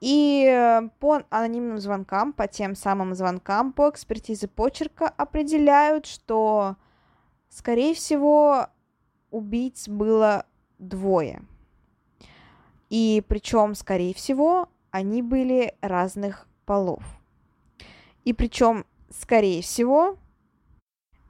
И 0.00 0.46
э, 0.50 0.88
по 0.98 1.22
анонимным 1.28 1.78
звонкам, 1.78 2.32
по 2.32 2.48
тем 2.48 2.74
самым 2.74 3.14
звонкам, 3.14 3.72
по 3.72 3.90
экспертизе 3.90 4.48
почерка 4.48 5.08
определяют, 5.08 6.06
что, 6.06 6.76
скорее 7.50 7.94
всего, 7.94 8.68
убийц 9.30 9.88
было 9.88 10.46
двое. 10.78 11.42
И 12.88 13.22
причем, 13.28 13.74
скорее 13.74 14.14
всего, 14.14 14.70
они 14.90 15.20
были 15.20 15.74
разных 15.82 16.48
полов. 16.64 17.02
И 18.24 18.32
причем, 18.32 18.86
скорее 19.10 19.60
всего, 19.60 20.16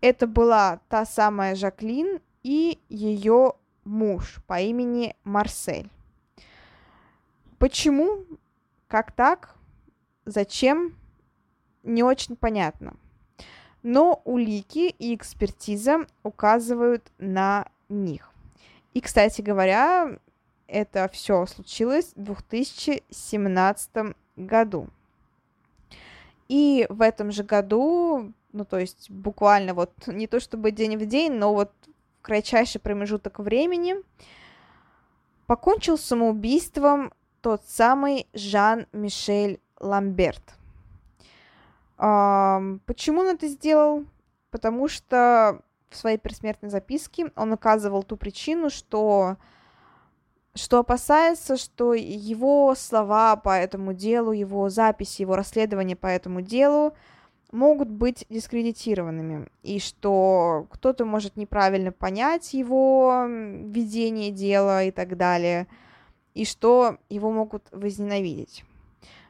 это 0.00 0.26
была 0.26 0.80
та 0.88 1.04
самая 1.04 1.54
Жаклин 1.54 2.20
и 2.42 2.78
ее 2.88 3.54
муж 3.84 4.40
по 4.46 4.60
имени 4.60 5.14
Марсель. 5.24 5.90
Почему? 7.58 8.24
Как 8.88 9.12
так? 9.12 9.54
Зачем? 10.24 10.96
Не 11.82 12.02
очень 12.02 12.36
понятно. 12.36 12.94
Но 13.82 14.20
улики 14.24 14.94
и 14.98 15.14
экспертиза 15.14 16.06
указывают 16.22 17.10
на 17.18 17.66
них. 17.88 18.30
И, 18.92 19.00
кстати 19.00 19.40
говоря, 19.40 20.18
это 20.66 21.08
все 21.12 21.46
случилось 21.46 22.12
в 22.14 22.22
2017 22.22 24.14
году. 24.36 24.88
И 26.48 26.86
в 26.88 27.00
этом 27.02 27.30
же 27.30 27.44
году, 27.44 28.32
ну 28.52 28.64
то 28.64 28.78
есть 28.78 29.10
буквально 29.10 29.74
вот 29.74 29.92
не 30.06 30.26
то 30.26 30.40
чтобы 30.40 30.70
день 30.70 30.96
в 30.96 31.06
день, 31.06 31.32
но 31.32 31.54
вот 31.54 31.72
в 32.18 32.22
кратчайший 32.22 32.80
промежуток 32.80 33.38
времени 33.38 33.96
покончил 35.46 35.98
самоубийством 35.98 37.12
тот 37.40 37.62
самый 37.66 38.28
Жан-Мишель 38.34 39.60
Ламберт. 39.80 40.42
Почему 41.96 43.20
он 43.20 43.28
это 43.28 43.48
сделал? 43.48 44.04
Потому 44.50 44.88
что 44.88 45.62
в 45.90 45.96
своей 45.96 46.18
предсмертной 46.18 46.70
записке 46.70 47.32
он 47.36 47.52
указывал 47.52 48.02
ту 48.02 48.16
причину, 48.16 48.70
что 48.70 49.36
что 50.54 50.80
опасается, 50.80 51.56
что 51.56 51.94
его 51.94 52.74
слова 52.74 53.36
по 53.36 53.50
этому 53.50 53.92
делу, 53.92 54.32
его 54.32 54.68
записи, 54.68 55.22
его 55.22 55.36
расследования 55.36 55.96
по 55.96 56.08
этому 56.08 56.40
делу 56.40 56.94
могут 57.52 57.88
быть 57.88 58.26
дискредитированными, 58.28 59.48
и 59.62 59.78
что 59.78 60.66
кто-то 60.70 61.04
может 61.04 61.36
неправильно 61.36 61.92
понять 61.92 62.54
его 62.54 63.24
ведение 63.26 64.30
дела 64.30 64.84
и 64.84 64.90
так 64.90 65.16
далее, 65.16 65.66
и 66.34 66.44
что 66.44 66.98
его 67.08 67.30
могут 67.30 67.68
возненавидеть. 67.72 68.64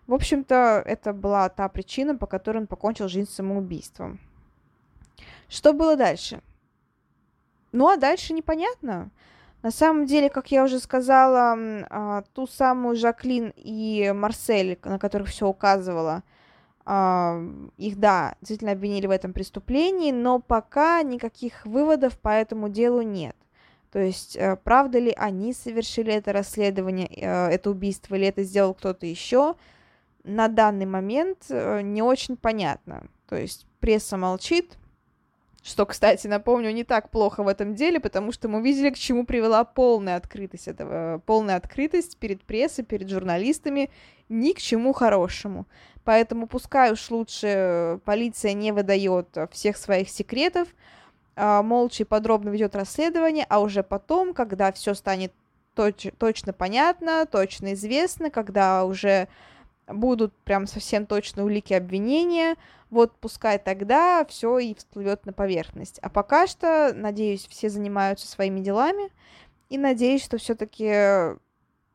В 0.06 0.14
общем-то, 0.14 0.83
это 0.85 1.12
была 1.12 1.48
та 1.48 1.68
причина, 1.68 2.16
по 2.16 2.26
которой 2.26 2.59
он 2.59 2.66
покончил 2.66 3.09
жизнь 3.09 3.30
самоубийством. 3.30 4.18
Что 5.48 5.72
было 5.72 5.96
дальше? 5.96 6.42
Ну 7.72 7.88
а 7.88 7.96
дальше 7.96 8.33
непонятно. 8.33 9.11
На 9.62 9.70
самом 9.70 10.06
деле, 10.06 10.30
как 10.30 10.50
я 10.50 10.64
уже 10.64 10.78
сказала, 10.78 11.56
а, 11.90 12.22
ту 12.35 12.46
самую 12.46 12.96
Жаклин 12.96 13.52
и 13.56 14.12
Марсель, 14.14 14.78
на 14.85 14.98
которых 14.98 15.28
все 15.28 15.46
указывало, 15.46 16.22
их, 17.76 17.98
да, 17.98 18.35
действительно 18.40 18.72
обвинили 18.72 19.07
в 19.07 19.11
этом 19.11 19.33
преступлении, 19.33 20.12
но 20.12 20.40
пока 20.40 21.03
никаких 21.03 21.64
выводов 21.66 22.18
по 22.18 22.31
этому 22.31 22.68
делу 22.68 23.03
нет. 23.03 23.37
То 23.92 23.98
есть, 23.98 24.37
э, 24.37 24.57
правда 24.57 24.98
ли 24.98 25.12
они 25.16 25.53
совершили 25.53 26.12
это 26.12 26.33
расследование, 26.33 27.09
э, 27.09 27.48
это 27.48 27.70
убийство, 27.70 28.14
или 28.14 28.26
это 28.26 28.44
сделал 28.44 28.72
кто-то 28.74 29.07
еще, 29.07 29.57
на 30.22 30.48
данный 30.48 30.87
момент 30.87 31.46
э, 31.48 31.81
не 31.83 32.03
очень 32.03 32.37
понятно. 32.37 33.07
То 33.29 33.37
есть, 33.37 33.66
пресса 33.81 34.16
молчит, 34.16 34.76
что, 35.62 35.85
кстати, 35.85 36.27
напомню, 36.27 36.70
не 36.73 36.85
так 36.85 37.11
плохо 37.11 37.42
в 37.42 37.49
этом 37.49 37.75
деле, 37.75 38.01
потому 38.01 38.33
что 38.33 38.49
мы 38.49 38.62
видели, 38.62 38.90
к 38.90 38.96
чему 38.96 39.25
привела 39.25 39.64
полная 39.64 40.16
открытость 40.16 40.68
этого, 40.68 41.23
полная 41.27 41.57
открытость 41.57 42.16
перед 42.16 42.42
прессой, 42.42 42.85
перед 42.85 43.11
журналистами, 43.11 43.90
ни 44.29 44.53
к 44.53 44.59
чему 44.59 44.92
хорошему. 44.92 45.66
Поэтому 46.05 46.46
пускай 46.46 46.92
уж 46.92 47.11
лучше 47.11 48.01
полиция 48.05 48.55
не 48.55 48.73
выдает 48.73 49.37
всех 49.51 49.77
своих 49.77 50.09
секретов, 50.09 50.68
а, 51.37 51.62
молча 51.62 52.05
и 52.05 52.07
подробно 52.07 52.49
ведет 52.49 52.75
расследование, 52.75 53.44
а 53.49 53.61
уже 53.61 53.83
потом, 53.83 54.33
когда 54.33 54.73
все 54.73 54.94
станет 54.94 55.33
точ- 55.77 56.14
точно 56.18 56.53
понятно, 56.53 57.27
точно 57.27 57.75
известно, 57.75 58.31
когда 58.31 58.85
уже 58.85 59.29
будут 59.92 60.35
прям 60.44 60.66
совсем 60.66 61.07
точно 61.07 61.44
улики 61.44 61.72
обвинения, 61.72 62.57
вот 62.90 63.16
пускай 63.18 63.59
тогда 63.59 64.24
все 64.24 64.59
и 64.59 64.74
всплывет 64.74 65.26
на 65.26 65.33
поверхность. 65.33 65.98
А 66.00 66.09
пока 66.09 66.46
что, 66.46 66.92
надеюсь, 66.94 67.46
все 67.46 67.68
занимаются 67.68 68.26
своими 68.26 68.61
делами, 68.61 69.11
и 69.68 69.79
надеюсь, 69.79 70.24
что 70.24 70.38
все-таки 70.38 71.38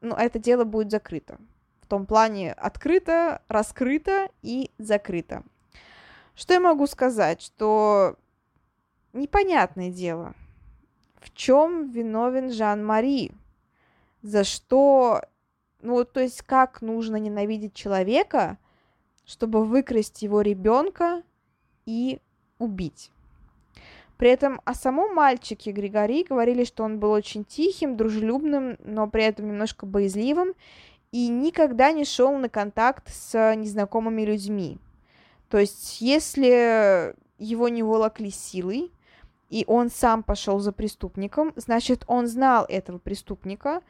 ну, 0.02 0.16
это 0.16 0.40
дело 0.40 0.64
будет 0.64 0.92
закрыто. 0.92 1.38
В 1.82 1.88
том 1.88 2.06
плане 2.06 2.54
открыто, 2.54 3.42
раскрыто 3.48 4.30
и 4.42 4.72
закрыто. 4.78 5.44
Что 6.36 6.54
я 6.54 6.60
могу 6.60 6.88
сказать? 6.88 7.42
Что 7.42 8.16
непонятное 9.14 9.92
дело. 9.92 10.34
В 11.20 11.34
чем 11.34 11.90
виновен 11.92 12.52
Жан-Мари? 12.52 13.32
За 14.22 14.44
что 14.44 15.22
ну, 15.86 16.04
то 16.04 16.20
есть 16.20 16.42
как 16.42 16.82
нужно 16.82 17.18
ненавидеть 17.18 17.74
человека, 17.74 18.58
чтобы 19.26 19.64
выкрасть 19.64 20.22
его 20.22 20.42
ребенка 20.42 21.24
и 21.86 22.20
убить. 22.58 23.12
При 24.18 24.30
этом 24.30 24.62
о 24.66 24.74
самом 24.74 25.14
мальчике 25.14 25.72
Григорий 25.72 26.24
говорили, 26.24 26.64
что 26.64 26.84
он 26.84 27.00
был 27.00 27.12
очень 27.12 27.44
тихим, 27.44 27.98
дружелюбным, 27.98 28.78
но 28.84 29.08
при 29.08 29.24
этом 29.24 29.48
немножко 29.48 29.86
боязливым 29.86 30.54
и 31.12 31.28
никогда 31.28 31.92
не 31.92 32.06
шел 32.06 32.36
на 32.38 32.50
контакт 32.50 33.14
с 33.14 33.56
незнакомыми 33.56 34.24
людьми. 34.24 34.80
То 35.50 35.60
есть, 35.60 36.02
если 36.02 37.16
его 37.38 37.70
не 37.70 37.84
волокли 37.84 38.32
силой, 38.32 38.92
и 39.50 39.64
он 39.68 39.90
сам 39.90 40.24
пошел 40.24 40.60
за 40.60 40.72
преступником, 40.72 41.54
значит, 41.56 42.04
он 42.08 42.28
знал 42.28 42.66
этого 42.68 42.98
преступника, 42.98 43.82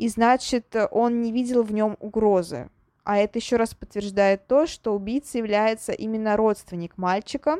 и 0.00 0.08
значит, 0.08 0.74
он 0.92 1.20
не 1.20 1.30
видел 1.30 1.62
в 1.62 1.74
нем 1.74 1.98
угрозы. 2.00 2.70
А 3.04 3.18
это 3.18 3.38
еще 3.38 3.56
раз 3.56 3.74
подтверждает 3.74 4.46
то, 4.46 4.66
что 4.66 4.94
убийца 4.94 5.36
является 5.36 5.92
именно 5.92 6.38
родственник 6.38 6.96
мальчика, 6.96 7.58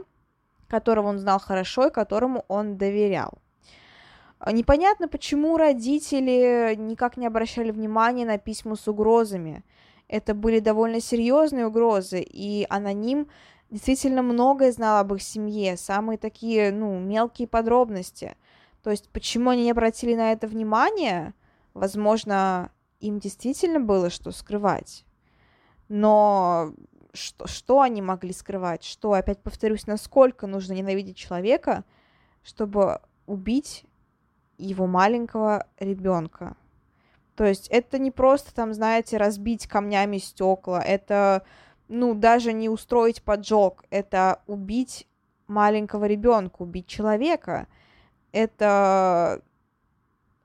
которого 0.67 1.09
он 1.09 1.19
знал 1.19 1.39
хорошо 1.39 1.89
и 1.89 1.93
которому 1.93 2.47
он 2.49 2.79
доверял. 2.79 3.35
Непонятно, 4.51 5.07
почему 5.07 5.59
родители 5.59 6.75
никак 6.79 7.19
не 7.19 7.27
обращали 7.27 7.73
внимания 7.73 8.25
на 8.25 8.39
письма 8.39 8.75
с 8.75 8.89
угрозами. 8.89 9.63
Это 10.09 10.33
были 10.33 10.61
довольно 10.61 11.03
серьезные 11.03 11.67
угрозы, 11.67 12.23
и 12.23 12.67
аноним 12.71 13.29
действительно 13.69 14.23
многое 14.23 14.73
знал 14.73 14.97
об 14.97 15.13
их 15.13 15.21
семье, 15.21 15.77
самые 15.77 16.17
такие, 16.17 16.73
ну, 16.73 16.99
мелкие 16.99 17.47
подробности. 17.47 18.35
То 18.83 18.91
есть, 18.91 19.11
почему 19.11 19.51
они 19.51 19.65
не 19.65 19.73
обратили 19.73 20.15
на 20.15 20.33
это 20.33 20.47
внимание, 20.47 21.35
Возможно, 21.75 22.71
им 23.01 23.19
действительно 23.19 23.81
было 23.81 24.11
что 24.11 24.31
скрывать. 24.31 25.05
Но 25.89 26.73
что, 27.13 27.47
что 27.47 27.81
они 27.81 28.03
могли 28.03 28.33
скрывать? 28.33 28.85
Что, 28.85 29.13
опять 29.13 29.43
повторюсь, 29.43 29.87
насколько 29.87 30.47
нужно 30.47 30.73
ненавидеть 30.73 31.17
человека, 31.17 31.85
чтобы 32.43 33.01
убить 33.27 33.85
его 34.59 34.87
маленького 34.87 35.67
ребенка? 35.79 36.57
То 37.35 37.45
есть 37.45 37.69
это 37.69 37.99
не 37.99 38.11
просто 38.11 38.55
там, 38.55 38.75
знаете, 38.75 39.17
разбить 39.17 39.67
камнями 39.67 40.19
стекла, 40.19 40.83
это, 40.83 41.45
ну, 41.89 42.15
даже 42.15 42.53
не 42.53 42.69
устроить 42.69 43.23
поджог, 43.23 43.85
это 43.91 44.43
убить 44.47 45.09
маленького 45.47 46.05
ребенка, 46.05 46.63
убить 46.63 46.87
человека. 46.87 47.67
Это 48.33 49.43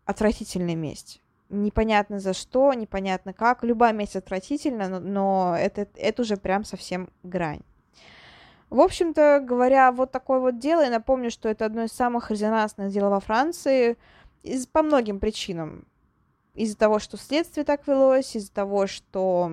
отвратительная 0.06 0.76
месть. 0.76 1.22
Непонятно 1.50 2.20
за 2.20 2.34
что, 2.34 2.74
непонятно 2.74 3.34
как. 3.34 3.64
Любая 3.64 3.94
месть 3.94 4.16
отвратительна, 4.16 4.88
но, 4.88 5.00
но 5.00 5.56
это, 5.58 5.88
это 5.96 6.22
уже 6.22 6.38
прям 6.38 6.64
совсем 6.64 7.10
грань. 7.24 7.62
В 8.70 8.80
общем-то, 8.80 9.44
говоря 9.44 9.92
вот 9.92 10.12
такое 10.12 10.40
вот 10.40 10.60
дело, 10.60 10.82
я 10.82 10.90
напомню, 10.90 11.30
что 11.30 11.48
это 11.48 11.66
одно 11.66 11.84
из 11.84 11.92
самых 11.92 12.32
резонансных 12.32 12.92
дел 12.92 13.10
во 13.10 13.20
Франции 13.20 13.96
из, 14.42 14.66
по 14.66 14.82
многим 14.82 15.20
причинам. 15.20 15.86
Из-за 16.56 16.78
того, 16.78 17.00
что 17.00 17.18
следствие 17.18 17.64
так 17.64 17.88
велось, 17.88 18.36
из-за 18.36 18.52
того, 18.52 18.88
что, 18.88 19.52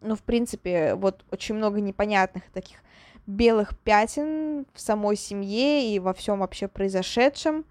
ну, 0.00 0.16
в 0.16 0.22
принципе, 0.22 0.94
вот 0.94 1.24
очень 1.30 1.54
много 1.54 1.80
непонятных 1.80 2.44
таких 2.50 2.78
белых 3.26 3.78
пятен 3.78 4.66
в 4.72 4.80
самой 4.80 5.16
семье 5.16 5.94
и 5.94 5.98
во 5.98 6.14
всем 6.14 6.40
вообще 6.40 6.66
произошедшем. 6.66 7.66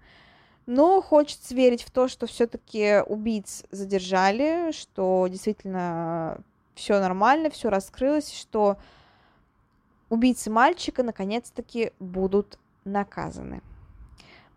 Но 0.68 1.00
хочется 1.00 1.54
верить 1.54 1.82
в 1.82 1.90
то, 1.90 2.08
что 2.08 2.26
все-таки 2.26 3.00
убийц 3.06 3.64
задержали, 3.70 4.70
что 4.72 5.26
действительно 5.26 6.42
все 6.74 7.00
нормально, 7.00 7.48
все 7.48 7.70
раскрылось, 7.70 8.30
что 8.30 8.76
убийцы 10.10 10.50
мальчика 10.50 11.02
наконец-таки 11.02 11.92
будут 11.98 12.58
наказаны. 12.84 13.62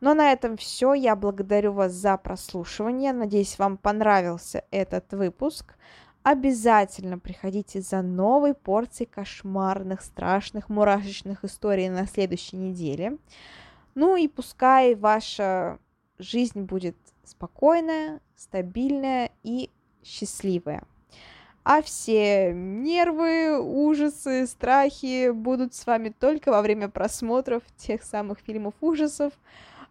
Но 0.02 0.14
на 0.14 0.34
этом 0.34 0.58
все. 0.58 0.94
Я 0.94 1.16
благодарю 1.16 1.72
вас 1.72 1.94
за 1.94 2.18
прослушивание. 2.18 3.14
Надеюсь, 3.14 3.58
вам 3.58 3.78
понравился 3.78 4.66
этот 4.70 5.14
выпуск. 5.14 5.76
Обязательно 6.24 7.20
приходите 7.20 7.80
за 7.80 8.02
новой 8.02 8.54
порцией 8.54 9.10
кошмарных, 9.10 10.02
страшных, 10.02 10.68
мурашечных 10.68 11.46
историй 11.46 11.88
на 11.88 12.06
следующей 12.06 12.58
неделе. 12.58 13.18
Ну 13.96 14.18
и 14.18 14.28
пускай 14.28 14.94
ваша 14.96 15.80
жизнь 16.22 16.62
будет 16.62 16.96
спокойная, 17.24 18.22
стабильная 18.36 19.32
и 19.44 19.70
счастливая. 20.04 20.84
А 21.64 21.82
все 21.82 22.54
нервы, 22.54 23.60
ужасы, 23.62 24.48
страхи 24.48 25.30
будут 25.30 25.76
с 25.76 25.86
вами 25.86 26.10
только 26.10 26.50
во 26.50 26.62
время 26.62 26.90
просмотров 26.90 27.62
тех 27.78 28.02
самых 28.02 28.40
фильмов 28.40 28.74
ужасов, 28.82 29.34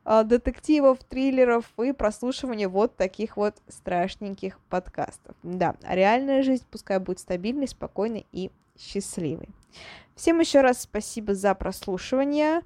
а, 0.04 0.24
детективов, 0.24 0.98
триллеров 1.04 1.66
и 1.78 1.92
прослушивания 1.92 2.68
вот 2.68 2.96
таких 2.96 3.36
вот 3.36 3.56
страшненьких 3.68 4.58
подкастов. 4.68 5.36
Да, 5.44 5.76
а 5.82 5.94
реальная 5.94 6.42
жизнь 6.42 6.64
пускай 6.68 6.98
будет 6.98 7.20
стабильной, 7.20 7.68
спокойной 7.68 8.26
и 8.32 8.50
счастливой. 8.76 9.48
Всем 10.16 10.40
еще 10.40 10.62
раз 10.62 10.82
спасибо 10.82 11.34
за 11.34 11.54
прослушивание. 11.54 12.62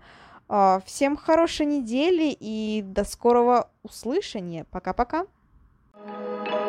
А, 0.48 0.80
всем 0.84 1.16
хорошей 1.16 1.66
недели 1.66 2.36
и 2.38 2.82
до 2.82 3.04
скорого 3.04 3.68
услышания. 3.82 4.64
Пока-пока. 4.70 5.26
thank 6.06 6.48
you 6.48 6.63